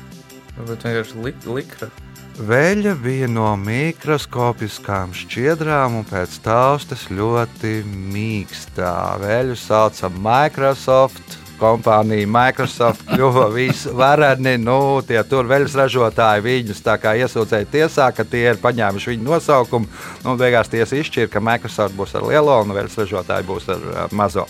Varbūt 0.59 0.83
vienkārši 0.85 1.23
lik, 1.25 1.47
likra. 1.49 1.89
Veļa 2.35 2.93
bija 3.01 3.29
no 3.31 3.47
mikroskopiskām 3.57 5.15
šķiedrām 5.17 5.97
un 6.01 6.05
pēc 6.07 6.37
taustas 6.45 7.07
ļoti 7.09 7.79
mīkstā. 7.87 8.93
Veļu 9.23 9.57
sauca 9.57 10.11
Microsoft. 10.13 11.39
Kompānija 11.65 12.29
Microsoft 12.29 13.07
kļuva 13.09 13.47
visvareni. 13.55 14.57
Nu, 14.61 15.01
tie 15.07 15.23
tur 15.29 15.49
veļas 15.49 15.77
ražotāji 15.81 16.45
viņus 16.45 16.83
iesūdzēja 16.85 17.71
tiesā, 17.73 18.11
ka 18.13 18.27
tie 18.29 18.51
ir 18.51 18.61
paņēmuši 18.61 19.15
viņu 19.15 19.25
nosaukumu. 19.31 19.89
Nu, 20.27 20.37
beigās 20.41 20.69
tiesa 20.73 20.99
izšķīra, 21.01 21.31
ka 21.33 21.41
Microsoft 21.45 21.97
būs 21.97 22.15
ar 22.19 22.29
lielo 22.29 22.59
un 22.61 22.75
veļas 22.77 22.99
ražotāji 23.01 23.49
būs 23.49 23.71
ar 23.73 23.89
uh, 23.89 24.05
mazo 24.13 24.45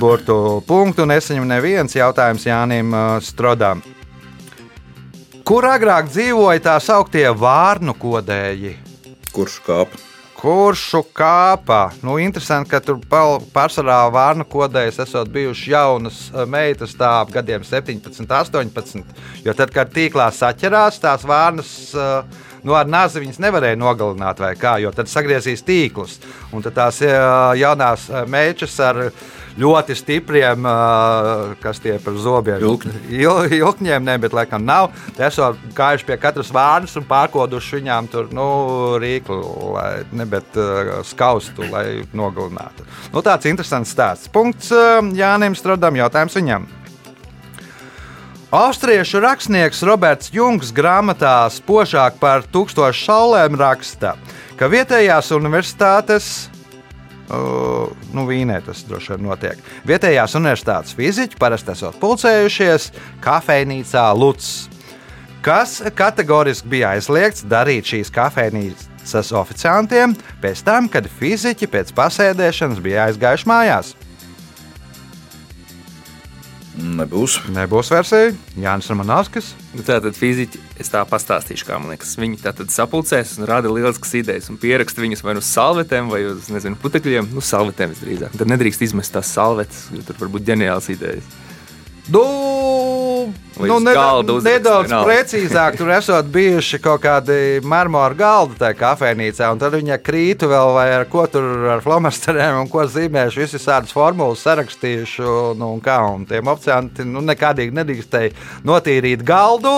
burtu 0.00 0.62
punktu. 0.66 1.04
Nesaņem 1.04 1.48
neviens 1.52 1.98
jautājums 1.98 2.48
Jānim 2.48 2.96
uh, 2.96 3.20
Strodam. 3.20 3.84
Kur 5.46 5.68
agrāk 5.68 6.08
dzīvoja 6.08 6.64
tā 6.64 6.80
sauktie 6.82 7.28
vārnu 7.28 7.94
kodēji? 8.00 8.78
Kurš 9.36 9.60
kāpa? 9.68 10.06
Kuršu 10.36 11.00
kāpā? 11.16 11.94
Nu, 12.04 12.18
interesanti, 12.20 12.68
ka 12.68 12.82
tur 12.84 12.98
pārsvarā 13.08 14.02
vārnu 14.12 14.44
kodējas 14.52 15.00
esot 15.06 15.30
bijušas 15.32 15.68
jaunas 15.72 16.18
eh, 16.28 16.42
meitas, 16.44 16.92
tā 16.98 17.14
ap 17.22 17.32
gadiem 17.32 17.64
17, 17.64 18.26
18. 18.28 19.14
Jo 19.46 19.54
tad, 19.56 19.72
kad 19.72 19.94
tīklā 19.94 20.28
saķerās, 20.36 21.00
tās 21.02 21.24
vārnas. 21.28 21.72
eh, 21.94 22.44
Nu, 22.66 22.74
ar 22.74 22.88
nāzi 22.90 23.20
viņas 23.22 23.36
nevarēja 23.38 23.76
nogalināt, 23.78 24.40
vai 24.42 24.48
kā, 24.58 24.72
jo 24.82 24.90
tad 24.90 25.06
sagriezīs 25.06 25.60
tīklus. 25.62 26.16
Un 26.50 26.64
tad 26.64 26.74
tās 26.74 26.98
eh, 27.04 27.14
jaunās 27.60 28.08
mečas 28.26 28.74
ar 28.82 28.98
ļoti 29.60 29.96
stipriem, 29.96 30.66
kas 31.62 31.80
tie 31.82 31.96
par 32.02 32.16
zobiem 32.20 32.62
Ilkņiem, 33.16 34.04
ne, 34.04 34.16
bet 34.20 34.36
laikam 34.36 34.64
nav. 34.66 34.90
Esot 35.16 35.60
gājuši 35.76 36.08
pie 36.08 36.18
katras 36.20 36.52
vārnas 36.54 36.96
un 36.98 37.06
pārkoduši 37.08 37.80
viņām 37.80 38.10
tur 38.12 38.30
nu, 38.36 38.48
rīklu, 39.02 39.42
lai, 39.76 39.90
ne, 40.16 40.26
bet 40.28 40.58
skaustu, 41.08 41.66
lai 41.72 42.02
nogalinātu. 42.16 42.86
Nu, 43.14 43.24
tāds 43.24 43.48
interesants 43.48 43.94
stāsts. 43.96 44.32
Punkts 44.32 44.72
Jānim 45.16 45.56
Strodam, 45.58 45.96
jautājums 45.98 46.36
viņam. 46.36 46.68
Austriešu 48.56 49.18
rakstnieks 49.24 49.82
Roberts 49.84 50.30
Jungs 50.32 50.70
grāmatā 50.72 51.48
Spožāk 51.50 52.20
par 52.22 52.44
tūkstošu 52.54 53.02
saulēm 53.08 53.58
raksta, 53.58 54.14
ka 54.56 54.68
vietējās 54.70 55.32
universitātes 55.34 56.28
nu, 57.28 58.24
Vīnē 58.28 58.60
tas 58.66 58.84
droši 58.86 59.14
vien 59.14 59.26
notiek. 59.26 59.60
Vietējās 59.88 60.36
universitātes 60.38 60.94
fiziķi 60.96 61.38
parasti 61.40 61.74
esot 61.74 61.98
pulcējušies 62.02 62.90
kafejnīcā 63.24 64.06
Luts, 64.18 64.68
kas 65.44 65.78
kategoriski 65.96 66.70
bija 66.76 66.94
aizliegts 66.96 67.46
darīt 67.46 67.92
šīs 67.92 68.12
kafejnīcas 68.14 69.32
oficiantiem 69.38 70.16
pēc 70.42 70.64
tam, 70.66 70.90
kad 70.90 71.08
fiziķi 71.18 71.70
pēc 71.70 71.94
pasēdēšanas 71.96 72.82
bija 72.82 73.08
aizgājuši 73.10 73.50
mājās. 73.50 73.94
Nebūs. 76.76 77.38
Nebūs 77.56 77.88
versija 77.88 78.34
Jānis 78.60 78.90
Romanovskis. 78.90 79.54
Nu, 79.72 79.84
Tātad 79.86 80.16
fiziķi, 80.18 80.60
es 80.82 80.92
tā 80.92 81.00
pastāstīšu, 81.08 81.64
kā 81.68 81.78
man 81.80 81.94
liekas, 81.94 82.12
viņi 82.20 82.42
tātad 82.42 82.72
sapulcēs 82.72 83.38
un 83.40 83.48
rada 83.48 83.72
lieliskas 83.72 84.12
idejas 84.20 84.50
un 84.52 84.60
pieraksta 84.60 85.00
viņus 85.00 85.24
vai 85.24 85.36
nu 85.38 85.44
uz 85.44 85.48
salvetēm, 85.48 86.12
vai 86.12 86.22
uz 86.28 86.50
nezinu, 86.52 86.76
putekļiem. 86.82 87.32
Nu, 87.32 87.44
salvetēm 87.44 87.94
visdrīzāk. 87.94 88.36
Tad 88.36 88.52
nedrīkst 88.52 88.84
izmest 88.90 89.16
tās 89.16 89.32
salvetes, 89.32 89.86
jo 89.96 90.04
tur 90.04 90.20
var 90.20 90.34
būt 90.36 90.48
ģeniāls 90.52 90.92
idejas. 90.92 91.34
Nu, 92.12 92.26
Vai 93.26 93.45
nu, 93.58 93.76
uz 93.76 93.82
neda- 93.84 93.94
galda 93.96 94.32
uzrakst, 94.36 94.46
nedaudz 94.58 94.88
vienalga. 94.90 95.06
precīzāk, 95.08 95.76
tur 95.78 95.90
esot 95.96 96.26
bijuši 96.34 96.80
kaut 96.84 97.00
kādi 97.02 97.38
marmora 97.64 98.14
galdi 98.14 98.58
tajā 98.60 98.76
kafejnīcā, 98.80 99.48
un 99.52 99.58
tad 99.62 99.72
viņa 99.78 99.98
krītu 100.04 100.48
vēl 100.50 100.72
vai 100.76 100.86
ar 100.98 101.04
ko 101.08 101.26
tur 101.30 101.66
ar 101.76 101.80
flomasteriem 101.84 102.60
un 102.60 102.68
ko 102.68 102.84
zīmējuši, 102.84 103.40
visas 103.44 103.64
tādas 103.64 103.92
formulas 103.96 104.42
sarakstījuši, 104.44 105.22
nu, 105.56 105.72
un 105.76 105.80
kā, 105.80 105.96
un 106.14 106.26
tiem 106.28 106.46
oficianti, 106.52 107.04
nu, 107.08 107.22
nekādīgi 107.24 107.72
nedrīkstēja 107.80 108.32
notīrīt 108.68 109.24
galdu, 109.26 109.72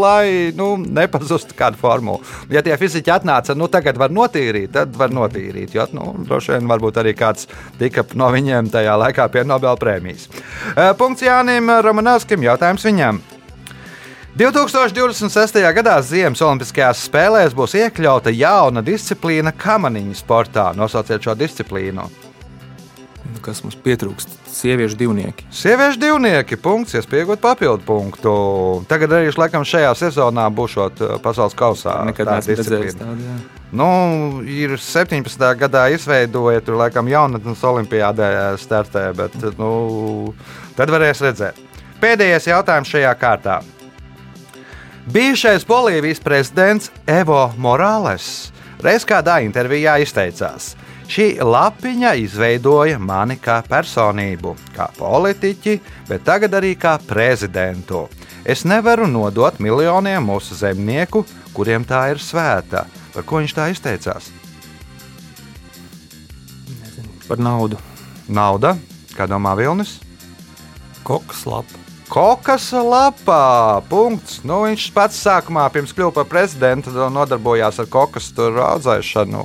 lai, 0.00 0.52
nu, 0.56 0.76
nepazustu 0.80 1.56
kādu 1.58 1.76
formulu. 1.80 2.22
Ja 2.52 2.62
tie 2.64 2.76
fiziķi 2.80 3.12
atnāca, 3.18 3.54
nu, 3.58 3.68
tagad 3.72 3.98
var 4.00 4.10
notīrīt, 4.14 4.72
tad 4.72 4.96
var 4.96 5.12
notīrīt, 5.14 5.74
jo, 5.76 5.86
nu, 5.96 6.12
droši 6.28 6.56
vien 6.56 6.70
varbūt 6.70 7.00
arī 7.02 7.12
kāds 7.18 7.48
tika 7.80 8.04
no 8.14 8.30
viņiem 8.32 8.70
tajā 8.72 8.96
laikā 9.04 9.28
pie 9.32 9.44
Nobel 9.44 9.76
prēmijas. 9.80 10.28
Eh, 10.76 10.92
Punkts 10.98 11.22
Jānim 11.26 11.68
Romanovskim, 11.82 12.42
jautājums 12.46 12.84
viņam. 12.86 13.01
2026. 14.32 15.58
gadā 15.76 15.98
Ziemas 16.00 16.40
Olimpiskajās 16.40 17.02
spēlēs 17.04 17.52
būs 17.56 17.76
iekļauta 17.76 18.32
jauna 18.32 18.80
disciplīna 18.84 19.52
kamaniņu 19.52 20.16
sportā. 20.16 20.70
Nosauciet 20.76 21.24
šo 21.24 21.34
disciplīnu. 21.36 22.06
Nu, 23.32 23.40
kas 23.44 23.60
mums 23.64 23.76
pietrūkst? 23.78 24.38
Sieviešu 24.52 24.96
divnieki. 25.00 25.46
Sieviešu 25.54 26.00
divnieki, 26.00 26.58
punkts, 26.60 26.96
iespējot 26.98 27.40
papildu 27.40 27.84
punktu. 27.86 28.32
Tagad 28.90 29.14
arī 29.16 29.32
laikam 29.36 29.64
šajā 29.68 29.92
sezonā 30.00 30.48
būšot 30.52 31.00
eh, 31.04 31.18
pasaules 31.24 31.56
kausā. 31.56 32.00
Nekad 32.08 32.32
neesmu 32.32 32.56
redzējis 32.60 32.98
tādu. 33.00 33.26
jā. 33.28 33.36
Nu, 33.72 33.86
ir 34.44 34.74
17. 34.76 35.44
gadā 35.56 35.86
izveidoja, 35.94 36.60
tur 36.60 36.76
laikam 36.76 37.08
jaunatnes 37.08 37.62
olimpiādē 37.64 38.28
startē, 38.60 39.06
bet 39.16 39.36
nu, 39.56 39.70
tad 40.76 40.92
varēs 40.92 41.24
redzēt. 41.24 41.56
Pēdējais 42.02 42.48
jautājums 42.50 42.90
šajā 42.90 43.12
kārtā. 43.14 43.60
Bijušais 45.14 45.62
Bolīvijas 45.66 46.18
prezidents 46.22 46.90
Evo 47.06 47.44
Morales 47.58 48.50
reiz 48.82 49.06
kādā 49.06 49.36
intervijā 49.46 50.00
izteicās: 50.02 50.72
Šī 51.06 51.36
lapiņa 51.46 52.14
izveidoja 52.24 52.98
mani 52.98 53.36
kā 53.38 53.60
personību, 53.66 54.56
kā 54.74 54.88
politiķi, 54.98 55.76
bet 56.08 56.24
tagad 56.26 56.56
arī 56.58 56.72
kā 56.74 56.96
prezidentu. 57.06 58.08
Es 58.42 58.64
nevaru 58.66 59.06
nodot 59.06 59.60
miljoniem 59.62 60.26
mūsu 60.26 60.58
zemnieku, 60.58 61.22
kuriem 61.54 61.86
tā 61.86 62.08
ir 62.10 62.22
svēta. 62.22 62.86
Par 63.14 63.26
ko 63.28 63.42
viņš 63.42 63.54
tā 63.54 63.68
izteicās? 63.70 64.32
Par 67.28 67.38
naudu. 67.38 67.78
Nauda, 68.26 68.74
kā 69.14 69.30
domā 69.30 69.54
Vilnis? 69.58 70.00
Koks 71.06 71.46
lapa. 71.46 71.81
Kokas 72.12 72.66
lapā. 72.76 73.80
Punkts. 73.88 74.42
Nu, 74.44 74.66
viņš 74.66 74.90
pats 74.92 75.16
sākumā, 75.24 75.64
pirms 75.72 75.94
kļuva 75.96 76.12
par 76.18 76.26
prezidentu, 76.28 76.92
nodarbojās 76.92 77.78
ar 77.80 77.88
kokas 77.88 78.26
audzēšanu. 78.36 79.44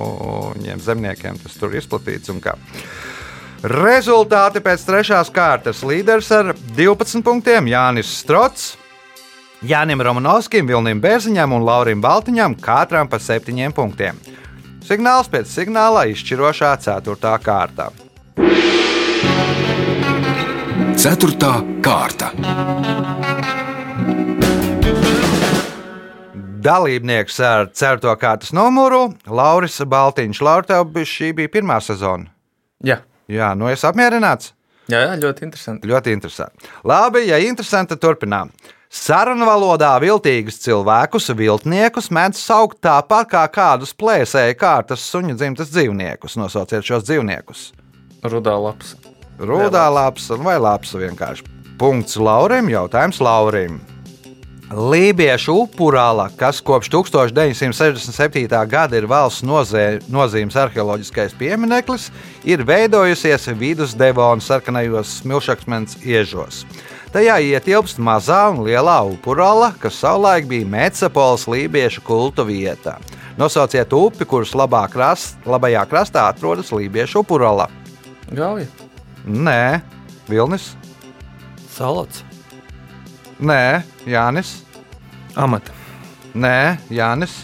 Viņiem 0.57 0.81
zemniekiem 0.83 1.37
tas 1.39 1.55
tur 1.55 1.77
izplatīts. 1.79 2.27
un 2.33 2.41
kā. 2.43 2.57
Rezultāti 3.63 4.59
pēc 4.59 4.83
trešās 4.83 5.31
kārtas. 5.31 5.79
Līderis 5.81 6.27
ar 6.35 6.51
12 6.75 7.23
punktiem 7.23 7.71
Jānis 7.71 8.11
Strots. 8.19 8.75
Jānim 9.63 10.03
Romanovskim, 10.03 10.67
Vilnim 10.67 10.99
Bērziņam 11.01 11.55
un 11.55 11.63
Laurim 11.63 12.01
Baltiņam 12.03 12.59
katram 12.61 13.07
pa 13.07 13.17
septiņiem 13.17 13.71
punktiem. 13.73 14.19
Signāls 14.83 15.31
pēc 15.31 15.47
signāla 15.47 16.03
izšķirošā 16.11 16.75
ceturtā 16.83 17.33
kārta. 17.39 17.89
Ceturtā 20.97 21.51
kārta. 21.85 22.31
Dalībnieks 26.67 27.37
ar 27.45 27.69
ceturto 27.71 28.13
kārtas 28.19 28.51
numuru- 28.55 29.13
Lauris 29.39 29.77
Baltiņš. 29.79 30.41
Lauris, 30.41 30.67
tev 30.67 30.91
šī 31.13 31.33
bija 31.35 31.47
pirmā 31.53 31.77
sezona. 31.81 32.27
Jā, 32.83 32.99
Jā, 33.29 33.53
nu 33.57 33.67
es 33.67 33.81
apmierināts. 33.83 34.53
jā, 34.89 34.99
jā 35.07 35.15
ļoti 35.19 35.43
interesanti. 35.43 35.87
Ļoti 35.87 36.13
interesanti. 36.13 36.65
Labi, 36.83 37.27
ja 37.27 37.37
interesanti, 37.37 37.95
tad 37.95 37.99
turpinām. 37.99 38.49
Sarunu 38.89 39.45
valodā 39.45 39.99
viltīgus 39.99 40.59
cilvēkus, 40.63 41.35
viltniekus, 41.35 42.09
mēdz 42.09 42.35
saukt 42.35 42.79
tāpat 42.81 43.27
kā 43.27 43.47
kādus 43.51 43.93
plēsēju 43.93 44.55
kārtas 44.55 45.03
suņu 45.11 45.35
dzimtas 45.35 45.69
dzīvniekus. 45.69 46.37
Nosauciet 46.37 46.83
šos 46.83 47.03
dzīvniekus. 47.03 47.73
Rudā 48.23 48.55
lapas. 48.55 48.95
Rūdā 49.37 49.85
lapsa 49.93 50.37
vai 50.41 50.57
lapsa 50.57 50.97
vienkārši. 50.97 51.45
Punkts 51.77 52.17
Laurim, 52.17 52.71
jautājums 52.73 53.19
Laurim. 53.21 53.77
Lībiešu 54.67 55.53
upurāla, 55.61 56.25
kas 56.35 56.57
kopš 56.65 56.89
1967. 56.91 58.49
gada 58.67 58.97
ir 58.97 59.05
valsts 59.07 59.45
nozē, 59.45 60.01
nozīmes 60.11 60.57
arheoloģiskais 60.59 61.37
piemineklis, 61.39 62.09
ir 62.43 62.65
veidojusies 62.67 63.47
vidusdevona 63.55 64.43
sarkanajos 64.43 65.21
smilšakmens 65.21 66.01
iežos. 66.01 66.65
Tajā 67.13 67.37
ietilpst 67.53 68.01
mazā 68.03 68.41
un 68.51 68.65
lielā 68.65 68.97
upurāla, 69.13 69.69
kas 69.79 70.01
savulaik 70.01 70.49
bija 70.49 70.67
Mecepols 70.67 71.45
lībiešu 71.47 72.03
kultu 72.03 72.43
vieta. 72.49 72.97
Nosauciet 73.37 73.93
upi, 73.93 74.25
kuras 74.27 74.51
labā 74.57 74.83
krast, 74.91 75.37
labajā 75.45 75.85
krastā 75.87 76.25
atrodas 76.33 76.73
lībiešu 76.75 77.21
upurāla. 77.23 77.69
Gauja. 78.33 78.67
Nē, 79.27 79.81
Vilnis. 80.29 80.71
Salats. 81.75 82.23
Nē, 83.43 83.83
Jānis. 84.07 84.61
Amata. 85.35 85.75
Nē, 86.33 86.77
Jānis. 86.89 87.43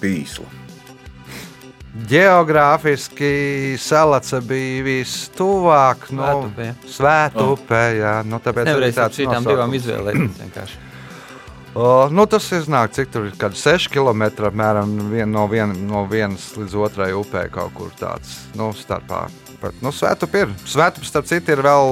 Pīsla. 0.00 0.44
Geogrāfiski 2.10 3.76
salaca 3.80 4.38
bija 4.44 4.84
vistuvāk 4.86 6.06
no 6.14 6.28
Svētupē. 6.28 6.68
Svētupē. 6.86 7.82
Jā, 7.98 8.14
nu, 8.28 8.38
tāpēc 8.44 8.70
arī 8.76 8.92
ar 8.92 8.96
tāds 9.00 9.18
nosaukums. 9.24 9.50
divām 9.50 9.74
izvēlēties. 9.80 10.38
vienkārši. 10.44 10.80
O, 11.70 12.08
nu, 12.10 12.24
tas 12.26 12.48
iznāk, 12.50 12.90
cik 12.96 13.12
tur 13.14 13.28
ir 13.28 13.36
kad 13.38 13.54
6 13.54 13.92
km 13.94 14.24
apmēram 14.48 14.90
vien, 15.12 15.30
no, 15.30 15.44
vien, 15.46 15.70
no 15.86 16.00
vienas 16.10 16.48
līdz 16.58 16.74
otrai 16.74 17.12
upē 17.14 17.44
kaut 17.54 17.76
kur 17.76 17.92
tāds 17.94 18.40
nu, 18.58 18.72
starpā. 18.74 19.28
Bet, 19.60 19.76
nu, 19.84 19.92
Svētupi 19.92 20.40
ir. 20.44 20.52
Svētupi, 20.64 21.08
starp 21.08 21.26
citu, 21.28 21.52
ir 21.52 21.60
vēl 21.64 21.90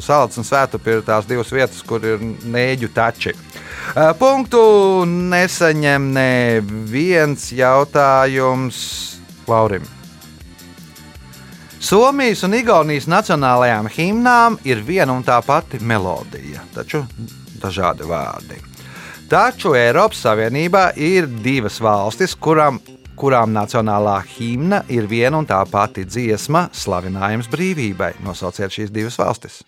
salds 0.00 0.38
un 0.40 0.46
svētupi 0.48 0.94
ir 0.94 1.02
tās 1.04 1.28
divas 1.28 1.52
vietas, 1.52 1.82
kur 1.84 2.04
ir 2.04 2.22
nēģu 2.22 2.88
tači. 2.96 3.34
Eh, 3.36 4.12
Punktu 4.16 4.62
nesaņem 5.06 6.08
neviens 6.16 7.50
jautājums 7.52 8.78
Laurim. 9.46 9.84
Somijas 11.86 12.40
un 12.42 12.56
Igaunijas 12.56 13.04
nacionālajām 13.06 13.90
himnām 13.92 14.56
ir 14.66 14.80
viena 14.82 15.12
un 15.12 15.22
tā 15.22 15.36
pati 15.44 15.78
melodija, 15.78 16.64
taču 16.74 17.04
dažādi 17.60 18.08
vārdi. 18.08 18.58
Taču 19.30 19.74
Eiropas 19.74 20.24
Savienībā 20.24 20.88
ir 21.02 21.28
divas 21.42 21.76
valstis, 21.82 22.34
kurām, 22.38 22.80
kurām 23.16 23.54
nacionālā 23.54 24.18
himna 24.36 24.82
ir 24.92 25.08
viena 25.10 25.40
un 25.40 25.48
tā 25.48 25.58
pati 25.70 26.04
dziesma, 26.06 26.68
slavinājums 26.76 27.48
brīvībai. 27.52 28.12
Nosauciet 28.26 28.74
šīs 28.74 28.92
divas 28.94 29.18
valstis. 29.20 29.62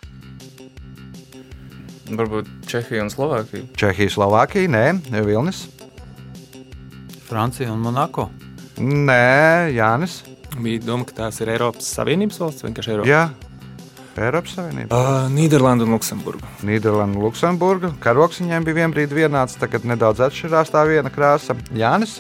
Varbūt 2.09 2.49
Čehija 2.69 3.05
un 3.05 3.11
Slovākija. 3.13 3.67
Čehija, 3.77 4.13
Slovākija, 4.15 4.71
nē, 4.73 4.87
Vilnis. 5.27 5.67
Francija 7.29 7.73
un 7.75 7.83
Monako. 7.85 8.31
Nē, 8.81 9.69
Jānis. 9.77 10.23
Bija 10.59 10.81
doma, 10.87 11.05
ka 11.05 11.17
tās 11.25 11.43
ir 11.43 11.53
Eiropas 11.53 11.91
Savienības 11.99 12.41
valsts, 12.41 12.65
vienkārši 12.65 12.95
Eiropas. 12.95 13.11
Jā, 13.11 13.27
Eiropas 14.19 14.55
Savienība. 14.57 14.97
Uh, 14.97 15.27
Nīderlanda 15.35 15.85
un 15.85 15.93
Luksemburga. 15.97 16.49
Nīderlanda, 16.67 17.21
Luksemburga. 17.23 17.93
Karoks 18.03 18.41
viņiem 18.43 18.67
bija 18.67 18.81
vienbrīd 18.81 19.13
vienāds, 19.15 19.59
tagad 19.61 19.85
nedaudz 19.89 20.25
atšķirās 20.29 20.73
tā 20.73 20.87
viena 20.89 21.13
krāsa. 21.13 21.59
Jānis. 21.77 22.19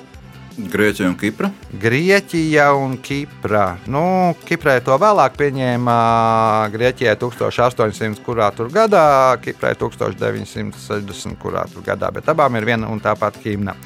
Grieķija 0.59 1.07
un 1.07 1.15
Kipra. 1.15 1.51
Grieķija 1.71 2.65
un 2.75 2.97
Kipra. 2.99 3.77
Nu, 3.87 4.35
Kiprai 4.43 4.81
to 4.83 4.97
vēlāk 4.99 5.37
pieņēma 5.39 5.95
Grieķijai 6.75 7.15
1800. 7.21 8.19
kurā 8.27 8.49
tur 8.57 8.73
gadā, 8.75 9.39
Kiprai 9.43 9.77
1960. 9.79 11.39
kurā 11.39 11.63
tur 11.71 11.87
gadā, 11.87 12.11
bet 12.11 12.27
abām 12.27 12.59
ir 12.59 12.67
viena 12.67 12.91
un 12.91 12.99
tā 12.99 13.15
pati 13.19 13.45
himna. 13.47 13.77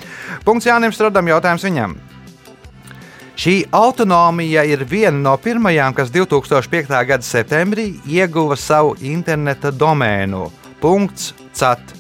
Punkts 0.47 0.71
Jānim 0.71 0.97
Stradam, 0.97 1.29
jautājums 1.29 1.69
viņam. 1.69 1.99
Šī 3.37 3.57
autonomija 3.73 4.65
ir 4.69 4.85
viena 4.89 5.17
no 5.19 5.37
pirmajām, 5.37 5.93
kas 5.97 6.13
2005. 6.13 6.93
gada 7.09 7.25
septembrī 7.25 7.91
ieguva 8.09 8.57
savu 8.57 8.97
interneta 9.01 9.73
domēnu. 9.73 10.49
.cat. 10.83 11.93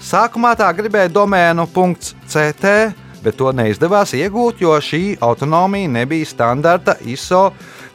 Sākumā 0.00 0.52
tā 0.56 0.68
gribēja 0.76 1.10
domēnu 1.10 1.66
.ct, 2.30 2.74
bet 3.24 3.36
to 3.40 3.52
neizdevās 3.56 4.14
iegūt, 4.16 4.60
jo 4.64 4.72
šī 4.80 5.16
autonomija 5.20 5.88
nebija 6.00 6.26
standarta 6.26 6.94
ISO 7.04 7.50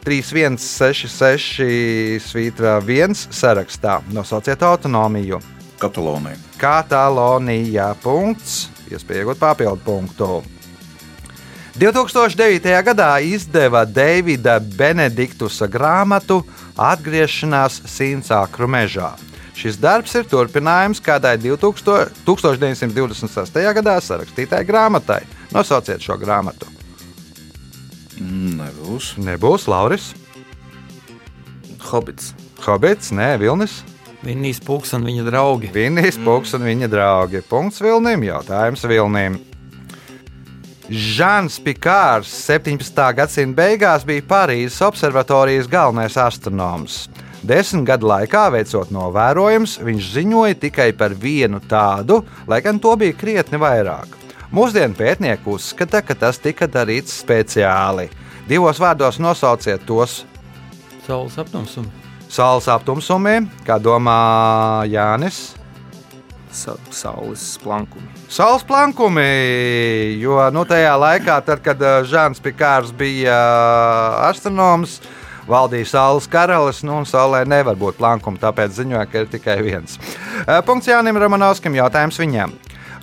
3166 0.06 2.20
svītra 2.22 2.82
1 2.82 3.14
sarakstā. 3.34 4.02
Nosauciet 4.14 4.64
autonomiju. 4.64 5.40
Katalonija. 5.82 6.38
Katalonija. 6.58 7.96
Punkts. 8.04 8.70
Iespēja 8.92 9.24
iegūt 9.24 9.40
papildu 9.42 9.82
punktu. 9.86 10.44
2009. 11.76 12.72
gadā 12.88 13.18
izdeva 13.20 13.82
Davida 13.84 14.62
Benediktusa 14.64 15.68
grāmatu 15.68 16.40
Atgriešanās 16.80 17.82
Sīncākru 17.92 18.70
mežā. 18.72 19.10
Šis 19.56 19.80
darbs 19.80 20.14
ir 20.20 20.28
turpinājums 20.28 21.00
kādai 21.04 21.38
2000, 21.40 22.12
1926. 22.28 23.60
gadā 23.78 23.96
sarakstītai 24.04 24.62
grāmatai. 24.68 25.22
Nosauciet 25.56 26.04
šo 26.04 26.20
grāmatu. 26.20 26.68
Nebūs. 28.20 29.16
Nebūs 29.20 29.68
Lauris, 29.72 30.14
Hobits. 31.86 32.34
Hobits, 32.66 33.12
nē, 33.14 33.36
Vilnis, 33.40 33.84
Vinnijas 34.26 34.58
pūks 34.66 34.96
un 34.98 35.04
viņa 35.06 35.26
draugi. 35.28 35.70
Vinnijas 35.74 36.16
Puks 36.26 36.56
un 36.58 36.64
viņa 36.66 36.88
draugi. 36.90 37.44
Punkts 37.46 37.82
Vilnim, 37.84 38.24
jautājums 38.26 38.82
Vilnim. 38.90 39.38
Žans 40.90 41.60
Pikārs 41.66 42.32
17. 42.46 43.06
gadsimta 43.18 43.58
beigās 43.60 44.06
bija 44.06 44.26
Parīzes 44.26 44.82
observatorijas 44.86 45.70
galvenais 45.70 46.18
astronoms. 46.18 47.06
Desmit 47.46 47.86
gadu 47.86 48.08
laikā 48.10 48.48
veicot 48.56 48.90
novērojumus, 48.90 49.78
viņš 49.86 50.06
ziņoja 50.16 50.56
tikai 50.64 50.88
par 50.98 51.14
vienu 51.14 51.60
tādu, 51.62 52.24
lai 52.50 52.58
gan 52.66 52.80
to 52.82 52.96
bija 52.98 53.14
krietni 53.14 53.60
vairāk. 53.62 54.16
Mūsdienu 54.56 54.98
pētnieki 54.98 55.52
uzskata, 55.54 56.02
ka 56.02 56.16
tas 56.18 56.40
tika 56.42 56.66
darīts 56.66 57.14
speciāli. 57.22 58.08
Divos 58.50 58.80
vārdos 58.82 59.20
nosauciet 59.22 59.86
tos 59.86 60.24
Saules 61.06 61.38
aptumsumi. 61.38 61.92
saules 62.30 62.66
aptumsumi, 62.72 63.36
kā 63.66 63.78
domā 63.78 64.86
Jānis. 64.90 65.54
Sa 66.50 66.74
saules 66.90 67.44
plankumi. 67.62 68.10
Saules 68.32 68.64
plankumi, 68.66 69.28
jo 70.18 70.40
nu, 70.56 70.64
tajā 70.66 70.96
laikā, 70.98 71.38
tad, 71.46 71.62
kad 71.62 71.82
uh, 71.84 72.00
Žants 72.08 72.42
Pikārs 72.42 72.90
bija 72.96 73.36
uh, 73.36 74.30
astronoms, 74.32 74.98
valdīja 75.50 75.90
Saules 75.94 76.28
karalis, 76.32 76.84
nu, 76.86 77.00
un 77.02 77.10
Saulē 77.10 77.44
nevar 77.48 77.78
būt 77.80 78.00
plankumi, 78.00 78.42
tāpēc 78.42 78.76
ziņoja, 78.80 79.06
ka 79.10 79.24
ir 79.24 79.32
tikai 79.32 79.60
viens. 79.66 80.00
Uh, 80.46 80.60
Punkts 80.66 80.90
Jānim 80.90 81.20
Romanovskim, 81.22 81.78
jautājums 81.78 82.20
viņam. 82.22 82.56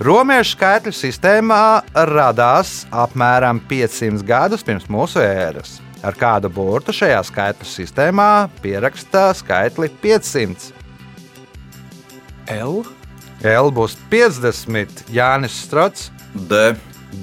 Romiešu 0.03 0.55
skaitļu 0.55 0.91
sistēmā 0.97 1.63
radās 2.09 2.83
apmēram 2.89 3.61
500 3.69 4.25
gadus 4.27 4.65
pirms 4.65 4.89
mūsu 4.91 5.21
ēras. 5.21 5.77
Ar 6.03 6.17
kādu 6.19 6.49
burtu 6.51 6.91
šajā 6.91 7.21
skaitļu 7.29 7.67
sistēmā 7.69 8.31
pieraksta 8.63 9.29
skaitli 9.37 9.87
500. 10.01 10.73
L. 12.57 12.81
L 13.43 13.71
būs 13.75 13.95
50, 14.11 15.05
Jānis 15.13 15.61
Strots. 15.67 16.09
D. 16.33 16.73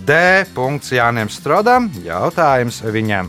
D. 0.07 0.17
Punkts 0.55 0.95
Jānis 0.95 1.37
Strodam. 1.41 1.91
Jautājums 2.07 2.81
viņam. 2.87 3.29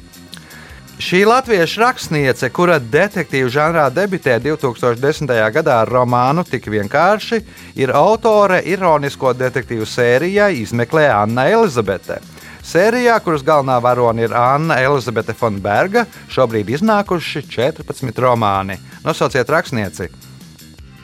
Šī 1.02 1.24
latviešu 1.26 1.82
rakstniece, 1.82 2.46
kura 2.54 2.76
detektīvu 2.78 3.50
žanrā 3.50 3.88
debitē 3.90 4.36
2010. 4.44 5.32
gadā 5.56 5.80
ar 5.82 5.90
romānu 5.90 6.44
Tik 6.46 6.68
vienkārši, 6.70 7.40
ir 7.82 7.90
autore 7.98 8.60
ironisko 8.70 9.32
detektīvu 9.34 9.88
sērijai 9.90 10.60
Izmeklē 10.60 11.08
Anna 11.16 11.48
Elizabete. 11.50 12.20
Sērijā, 12.62 13.16
kuras 13.26 13.42
galvenā 13.42 13.80
varone 13.82 14.28
ir 14.28 14.36
Anna 14.38 14.78
Elizabete 14.78 15.34
Fonberga, 15.34 16.06
šobrīd 16.30 16.70
iznākuši 16.78 17.48
14 17.50 18.22
romāni. 18.22 18.78
Nosauciet 19.02 19.50
rakstnieci. 19.50 20.12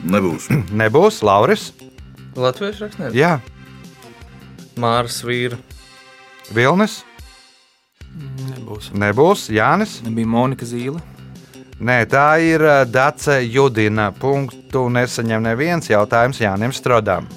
Nebūs. 0.06 0.46
Nebūs 0.84 1.24
Lauris. 1.26 1.72
Latviešu 2.38 2.86
rakstnieks. 2.86 3.18
Jā, 3.18 3.40
Mārs 4.78 5.24
Vīra. 5.26 5.58
Vilnis. 6.54 7.00
Nebūs. 8.18 8.90
Nebūs 8.94 9.48
Jānis. 9.54 9.98
Nebija 10.06 10.30
Monika 10.30 10.66
Zīle. 10.68 11.00
Nē, 11.78 12.00
tā 12.10 12.28
ir 12.42 12.62
uh, 12.64 12.82
Dace 12.88 13.38
Judina. 13.46 14.10
Punktu 14.10 14.88
nesaņem 14.90 15.44
neviens 15.46 15.90
jautājums 15.90 16.40
Jānim 16.42 16.74
Strodam. 16.74 17.28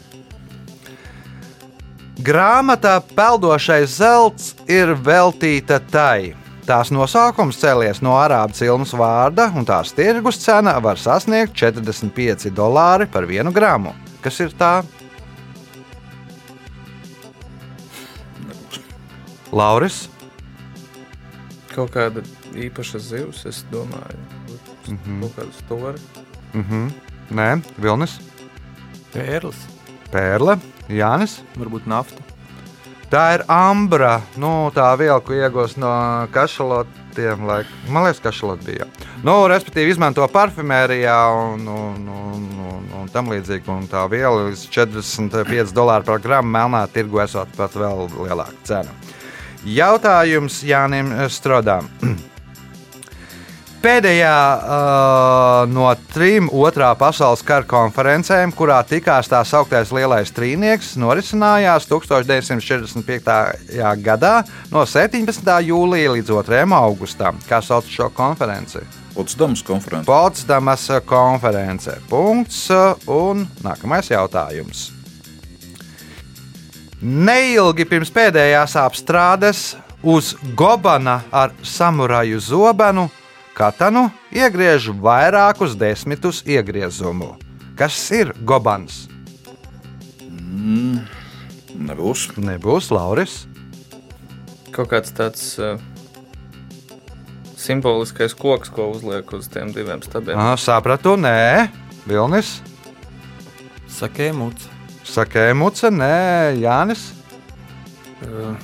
Grāmatā 2.22 3.00
Peldošais 3.16 3.98
zelts 3.98 4.52
ir 4.70 4.94
veltīta 4.94 5.80
tai. 5.82 6.36
Tās 6.68 6.92
nosaukums 6.94 7.58
cēlies 7.58 8.04
no 8.06 8.14
arābu 8.20 8.54
cilmes 8.54 8.94
vārda, 8.94 9.48
un 9.58 9.66
tās 9.66 9.94
tirgus 9.98 10.38
cena 10.44 10.76
var 10.84 11.00
sasniegt 11.02 11.56
45 11.58 12.52
dolāri 12.54 13.08
par 13.10 13.26
vienu 13.30 13.54
gramu. 13.54 13.96
Kas 14.22 14.38
ir 14.44 14.54
tā? 14.58 14.84
Lauris, 19.52 20.06
Kaut 21.72 21.94
kāda 21.94 22.24
īpaša 22.56 23.00
zivs, 23.00 23.46
es 23.46 23.66
domāju, 23.72 24.20
mm 24.88 24.98
-hmm. 24.98 25.22
kaut 25.22 25.36
kāda 25.38 25.54
stora. 25.54 25.96
Nē, 27.32 27.62
Vilnis, 27.78 28.20
Pērlis. 29.14 29.68
Pērle, 30.12 30.58
Jānis. 30.90 31.42
Varbūt 31.60 31.88
nafta. 31.90 32.24
Tā 33.12 33.26
ir 33.36 33.42
ambra, 33.52 34.22
nu, 34.40 34.72
tā 34.72 34.88
viela, 34.96 35.20
ko 35.20 35.36
iegūst 35.36 35.80
no 35.82 35.92
kašalotiem. 36.32 37.44
Laik. 37.44 37.68
Man 37.92 38.06
liekas, 38.06 38.22
kašalot 38.24 38.64
bija. 38.64 38.88
Nu, 39.28 39.34
respektīvi, 39.52 39.92
izmanto 39.92 40.24
parfumērijā 40.32 41.18
un, 41.36 41.66
un, 41.68 42.06
un, 42.08 42.46
un, 42.72 42.86
un 43.02 43.12
tam 43.12 43.28
līdzīgi. 43.34 43.68
Un 43.68 43.90
tā 43.92 44.06
viela 44.12 44.48
ir 44.48 44.56
45 44.56 45.76
dolāri 45.76 46.08
par 46.08 46.24
gramu. 46.24 46.54
Melnā 46.56 46.86
tirgu 46.94 47.20
esot 47.26 47.52
pat 47.58 47.76
vēl 47.76 48.08
lielāka 48.16 48.56
cena. 48.64 48.96
Jautājums 49.66 50.64
Jānim 50.66 51.12
Strodām. 51.30 51.90
Pēdējā 53.82 54.38
uh, 54.62 55.64
no 55.66 55.88
trim 56.14 56.52
otrā 56.54 56.92
pasaules 56.98 57.42
kara 57.46 57.66
konferencēm, 57.66 58.54
kurā 58.54 58.78
tikās 58.86 59.26
tā 59.32 59.40
sauktais 59.42 59.90
lielais 59.94 60.30
trīnieks, 60.38 60.92
norisinājās 61.02 61.90
1945. 61.90 63.02
gadā 64.06 64.36
no 64.70 64.86
17. 64.86 65.26
jūlija 65.66 66.14
līdz 66.14 66.30
2. 66.46 66.62
augustam. 66.78 67.42
Kā 67.50 67.58
sauc 67.66 67.90
šo 67.90 68.12
konferenci? 68.14 68.86
Potsdamas 69.18 69.66
konferences. 69.66 70.08
Potsdamas 70.08 70.88
konference. 71.10 71.98
Punkts. 72.10 72.68
Un 73.10 73.48
nākamais 73.66 74.14
jautājums. 74.14 75.01
Neilgi 77.02 77.88
pirms 77.90 78.12
pēdējās 78.14 78.76
apstrādes 78.78 79.62
uz 80.06 80.36
Gobana 80.58 81.24
ar 81.34 81.56
samuraju 81.66 82.38
zobenu 82.38 83.08
katanu 83.58 84.12
iegriež 84.30 84.92
vairākus 85.02 85.74
desmitus 85.74 86.44
iegriezumu. 86.46 87.34
Kas 87.74 87.98
ir 88.14 88.36
Gobans? 88.46 89.08
Nebūs. 91.74 92.28
Nebūs 92.38 92.92
Lauris. 92.94 93.48
Kaut 94.70 94.92
kāds 94.94 95.10
tāds 95.18 95.56
uh, 95.58 95.82
simboliskais 97.58 98.38
koks, 98.38 98.70
ko 98.70 98.92
uzliek 98.94 99.26
uz 99.34 99.50
tiem 99.50 99.74
diviem 99.74 100.06
stabiem. 100.06 100.38
Ah, 100.38 100.54
sapratu, 100.54 101.18
nē, 101.18 101.66
Vilnis. 102.06 102.60
Sakē, 103.90 104.30
mūcis. 105.12 105.16
Sakē, 105.16 105.54
Muce, 105.54 105.90
nē, 105.92 106.56
Jānis. 106.62 107.12
Uh, 108.22 108.56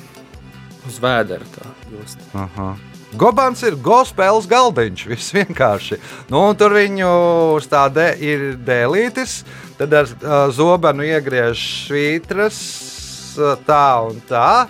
uz 0.88 1.00
vēdera 1.00 1.44
tā 1.52 1.66
josta. 1.92 2.24
Aha. 2.34 2.78
Gobans 3.18 3.64
ir 3.64 3.76
gospēles 3.76 4.48
galdiņš. 4.48 5.08
Viss 5.08 5.34
vienkārši. 5.34 5.98
Nu, 6.30 6.54
tur 6.56 6.74
viņu 6.74 7.56
uz 7.58 7.68
tāda 7.68 8.14
ir 8.16 8.58
dēlītis. 8.58 9.44
Tad 9.78 9.94
ar 9.94 10.08
uh, 10.08 10.50
zobenu 10.52 11.04
iegriež 11.04 11.88
svītras 11.88 12.60
uh, 13.38 13.58
tā 13.66 14.02
un 14.08 14.22
tā. 14.28 14.68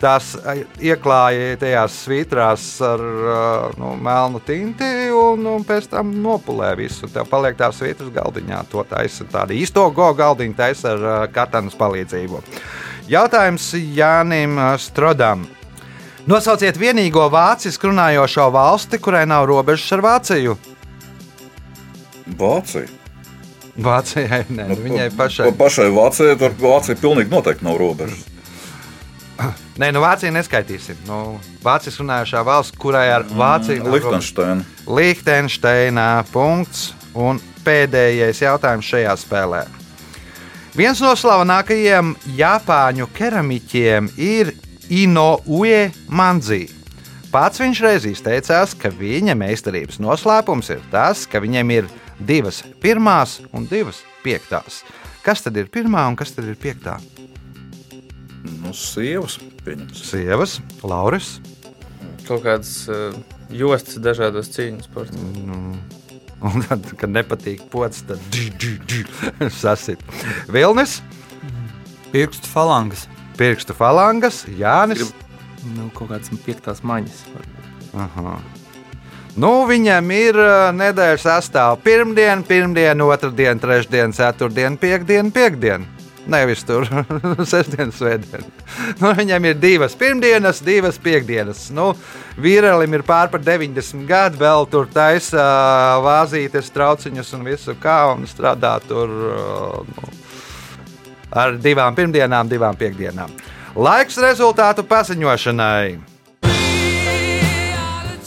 Tās 0.00 0.34
uh, 0.36 0.58
ieklāja 0.82 1.56
tajās 1.60 1.94
svītrās 2.04 2.64
ar 2.84 3.00
uh, 3.00 3.76
nu, 3.80 3.94
melnu 3.96 4.42
tinti 4.44 4.88
un, 5.16 5.46
un 5.48 5.64
pēc 5.64 5.88
tam 5.94 6.12
nopulē 6.22 6.74
visu. 6.76 7.08
Tev 7.12 7.28
paliek 7.30 7.56
tā 7.56 7.70
svītras 7.72 8.12
galdiņā. 8.12 8.60
To 8.72 8.84
taisa 8.88 9.24
tādu 9.32 9.56
īsto 9.56 9.86
go 9.96 10.10
galdiņu 10.16 10.58
taisa 10.58 10.92
ar 10.92 11.06
uh, 11.06 11.18
katanas 11.32 11.78
palīdzību. 11.80 12.42
Jautājums 13.08 13.70
Jānim 13.96 14.58
Strodam. 14.82 15.46
Nosauciet 16.26 16.74
vienīgo 16.74 17.28
vācisku 17.30 17.86
runājošo 17.86 18.48
valsti, 18.50 18.98
kurai 18.98 19.22
nav 19.30 19.44
robežas 19.46 19.92
ar 19.94 20.02
Vāciju. 20.02 20.56
Vācija. 22.34 22.88
Vācijai 23.76 24.40
nē, 24.48 24.66
nu, 24.72 24.78
viņai 24.80 25.10
pašai. 25.14 25.52
Pa, 25.52 25.66
pašai 25.66 25.86
Vācijai 25.94 26.38
tur 26.40 26.56
Vācija 26.58 26.98
pilnīgi 26.98 27.30
noteikti 27.30 27.66
nav 27.66 27.78
robežas. 27.78 28.24
Nē, 29.76 29.90
nu 29.92 30.00
Vācija 30.00 30.32
neskaitīsim. 30.32 31.02
Nu, 31.04 31.36
Vācijas 31.64 31.98
runājošā 32.00 32.40
valsts, 32.48 32.76
kurai 32.80 33.10
ar 33.12 33.26
Vāciju 33.28 33.82
nav 33.84 33.92
robežas. 33.92 34.30
Liechtensteina. 34.32 34.64
Liechtensteinā 34.88 36.10
punkts 36.32 36.86
un 37.12 37.40
pēdējais 37.66 38.40
jautājums 38.40 38.88
šajā 38.88 39.12
spēlē. 39.20 39.66
Viens 40.76 41.00
no 41.04 41.12
slavenākajiem 41.16 42.14
Japāņu 42.38 43.08
keramiķiem 43.16 44.08
ir 44.16 44.54
Inoue 44.92 45.90
Manzi. 46.08 46.66
Pats 47.32 47.60
viņš 47.60 47.82
reiz 47.84 48.06
izteicās, 48.08 48.72
ka 48.80 48.88
viņa 48.92 49.34
meistarības 49.36 50.00
noslēpums 50.00 50.72
ir 50.72 50.80
tas, 50.92 51.26
ka 51.28 51.42
viņam 51.44 51.72
ir 51.74 51.90
divas 52.16 52.62
pirmās 52.80 53.42
un 53.52 53.68
divas 53.68 54.00
piektās. 54.24 54.80
Kas 55.24 55.44
tad 55.44 55.56
ir 55.60 55.68
pirmā 55.68 56.06
un 56.08 56.16
kas 56.16 56.32
tad 56.32 56.48
ir 56.48 56.56
piektā? 56.60 56.96
Nu, 58.62 58.72
sievas 58.76 59.38
pieņems. 59.66 60.02
Sievas, 60.10 60.58
Lauris. 60.86 61.36
Kaut 62.26 62.42
kādas 62.44 62.72
uh, 62.90 63.14
jostas 63.54 64.00
dažādos 64.02 64.50
cīņu 64.54 64.86
sportos. 64.86 65.20
Un 66.46 66.64
tad, 66.66 66.84
kad 67.00 67.10
nepatīk 67.10 67.62
pocis, 67.72 68.04
tad 68.06 68.20
sasit. 69.56 70.02
Vilnis, 70.52 70.98
Pirkstu 72.12 72.48
falangas. 72.48 73.06
pirkstu 73.36 73.74
falangas, 73.76 74.44
Jānis. 74.58 75.10
Nu, 75.74 75.88
kaut 75.94 76.12
kādas 76.12 76.30
piektās 76.44 76.82
maņas. 76.86 77.24
Aha. 77.96 78.36
Nu, 79.36 79.50
viņam 79.68 80.12
ir 80.16 80.38
uh, 80.40 80.70
nedēļas 80.72 81.26
sastāvā 81.26 81.76
pirmdiena, 81.84 82.40
pirmdiena, 82.46 83.04
otrdiena, 83.04 83.60
trešdiena, 83.60 84.14
ceturtdiena, 84.16 84.78
piekdiena, 84.80 85.32
piekdiena. 85.34 85.95
Nevis 86.26 86.64
tur 86.66 86.86
sestdiena, 87.52 87.92
svētdiena. 87.94 88.46
Nu, 88.98 89.12
viņam 89.14 89.44
ir 89.46 89.58
divas 89.62 89.94
pirmdienas, 89.98 90.62
divas 90.66 90.98
piekdienas. 91.02 91.68
Nu, 91.74 91.92
vīrielim 92.42 92.96
ir 92.98 93.04
pār 93.06 93.30
par 93.30 93.44
90 93.46 94.06
gadu, 94.08 94.40
vēl 94.42 94.66
tur 94.72 94.88
taisa 94.90 95.38
uh, 95.38 96.00
vāzītes, 96.04 96.72
trauciņus 96.74 97.34
un 97.38 97.46
visu 97.46 97.76
kā 97.82 98.00
un 98.14 98.26
strādā 98.30 98.76
tur 98.88 99.12
uh, 99.30 99.78
nu, 99.86 100.10
ar 101.30 101.54
divām 101.62 101.94
pirmdienām, 101.94 102.50
divām 102.50 102.78
piekdienām. 102.78 103.30
Laiks 103.76 104.18
rezultātu 104.22 104.82
paziņošanai. 104.88 105.98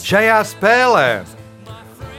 Šajā 0.09 0.39
spēlē 0.47 1.38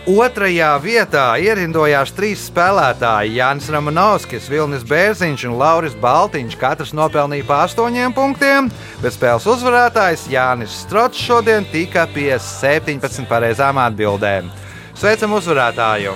otrajā 0.09 0.71
vietā 0.81 1.27
ierindojās 1.43 2.13
trīs 2.17 2.47
spēlētāji- 2.49 3.37
Jānis 3.41 3.69
Ramanovskis, 3.73 4.49
Vilnis 4.49 4.85
Bērziņš 4.89 5.47
un 5.51 5.59
Lauris 5.59 5.95
Baltiņš. 5.95 6.57
Katrs 6.57 6.93
nopelnīja 6.93 7.47
pa 7.47 7.67
astoņiem 7.67 8.15
punktiem, 8.15 8.71
bet 9.03 9.13
spēles 9.13 9.47
uzvarētājs 9.47 10.29
Jānis 10.33 10.81
Strots 10.87 11.19
šodien 11.19 11.67
tika 11.73 12.07
pie 12.07 12.39
17 12.39 13.27
pareizām 13.29 13.77
atbildēm. 13.77 14.51
Sveicam 14.95 15.33
uzvarētāju! 15.33 16.15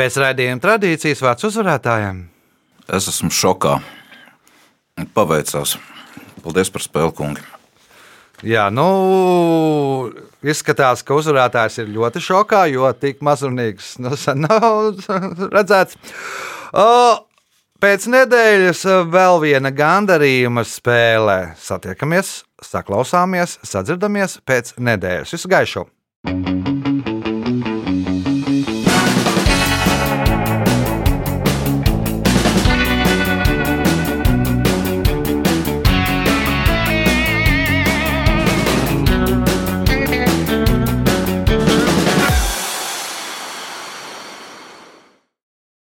Pēc 0.00 0.14
raidījuma 0.16 0.62
tradīcijas 0.64 1.20
vārds 1.20 1.44
uzvarētājiem. 1.44 2.22
Es 2.88 3.08
esmu 3.10 3.28
šokā. 3.36 3.74
Paveicās. 5.12 5.74
Paldies 6.40 6.72
par 6.72 6.84
spēli, 6.86 7.12
kungi. 7.18 7.44
Jā, 8.48 8.70
nu, 8.72 8.86
izskatās, 10.40 11.04
ka 11.04 11.18
uzvarētājs 11.20 11.82
ir 11.82 11.92
ļoti 11.98 12.24
šokā, 12.30 12.62
jo 12.72 12.88
tik 12.96 13.20
mazurnīgs 13.20 13.98
nu, 14.00 14.14
nav 14.46 15.04
redzēts. 15.52 16.00
O, 16.72 16.88
pēc 17.84 18.08
nedēļas 18.16 18.86
vēl 19.12 19.44
viena 19.44 19.68
gandarījuma 19.68 20.64
spēle. 20.64 21.40
Satiekamies, 21.60 22.38
saklausāmies, 22.72 23.60
sadzirdamies 23.68 24.40
pēc 24.48 24.78
nedēļas. 24.80 25.36
Visu 25.36 25.56
gaišu! 25.58 25.90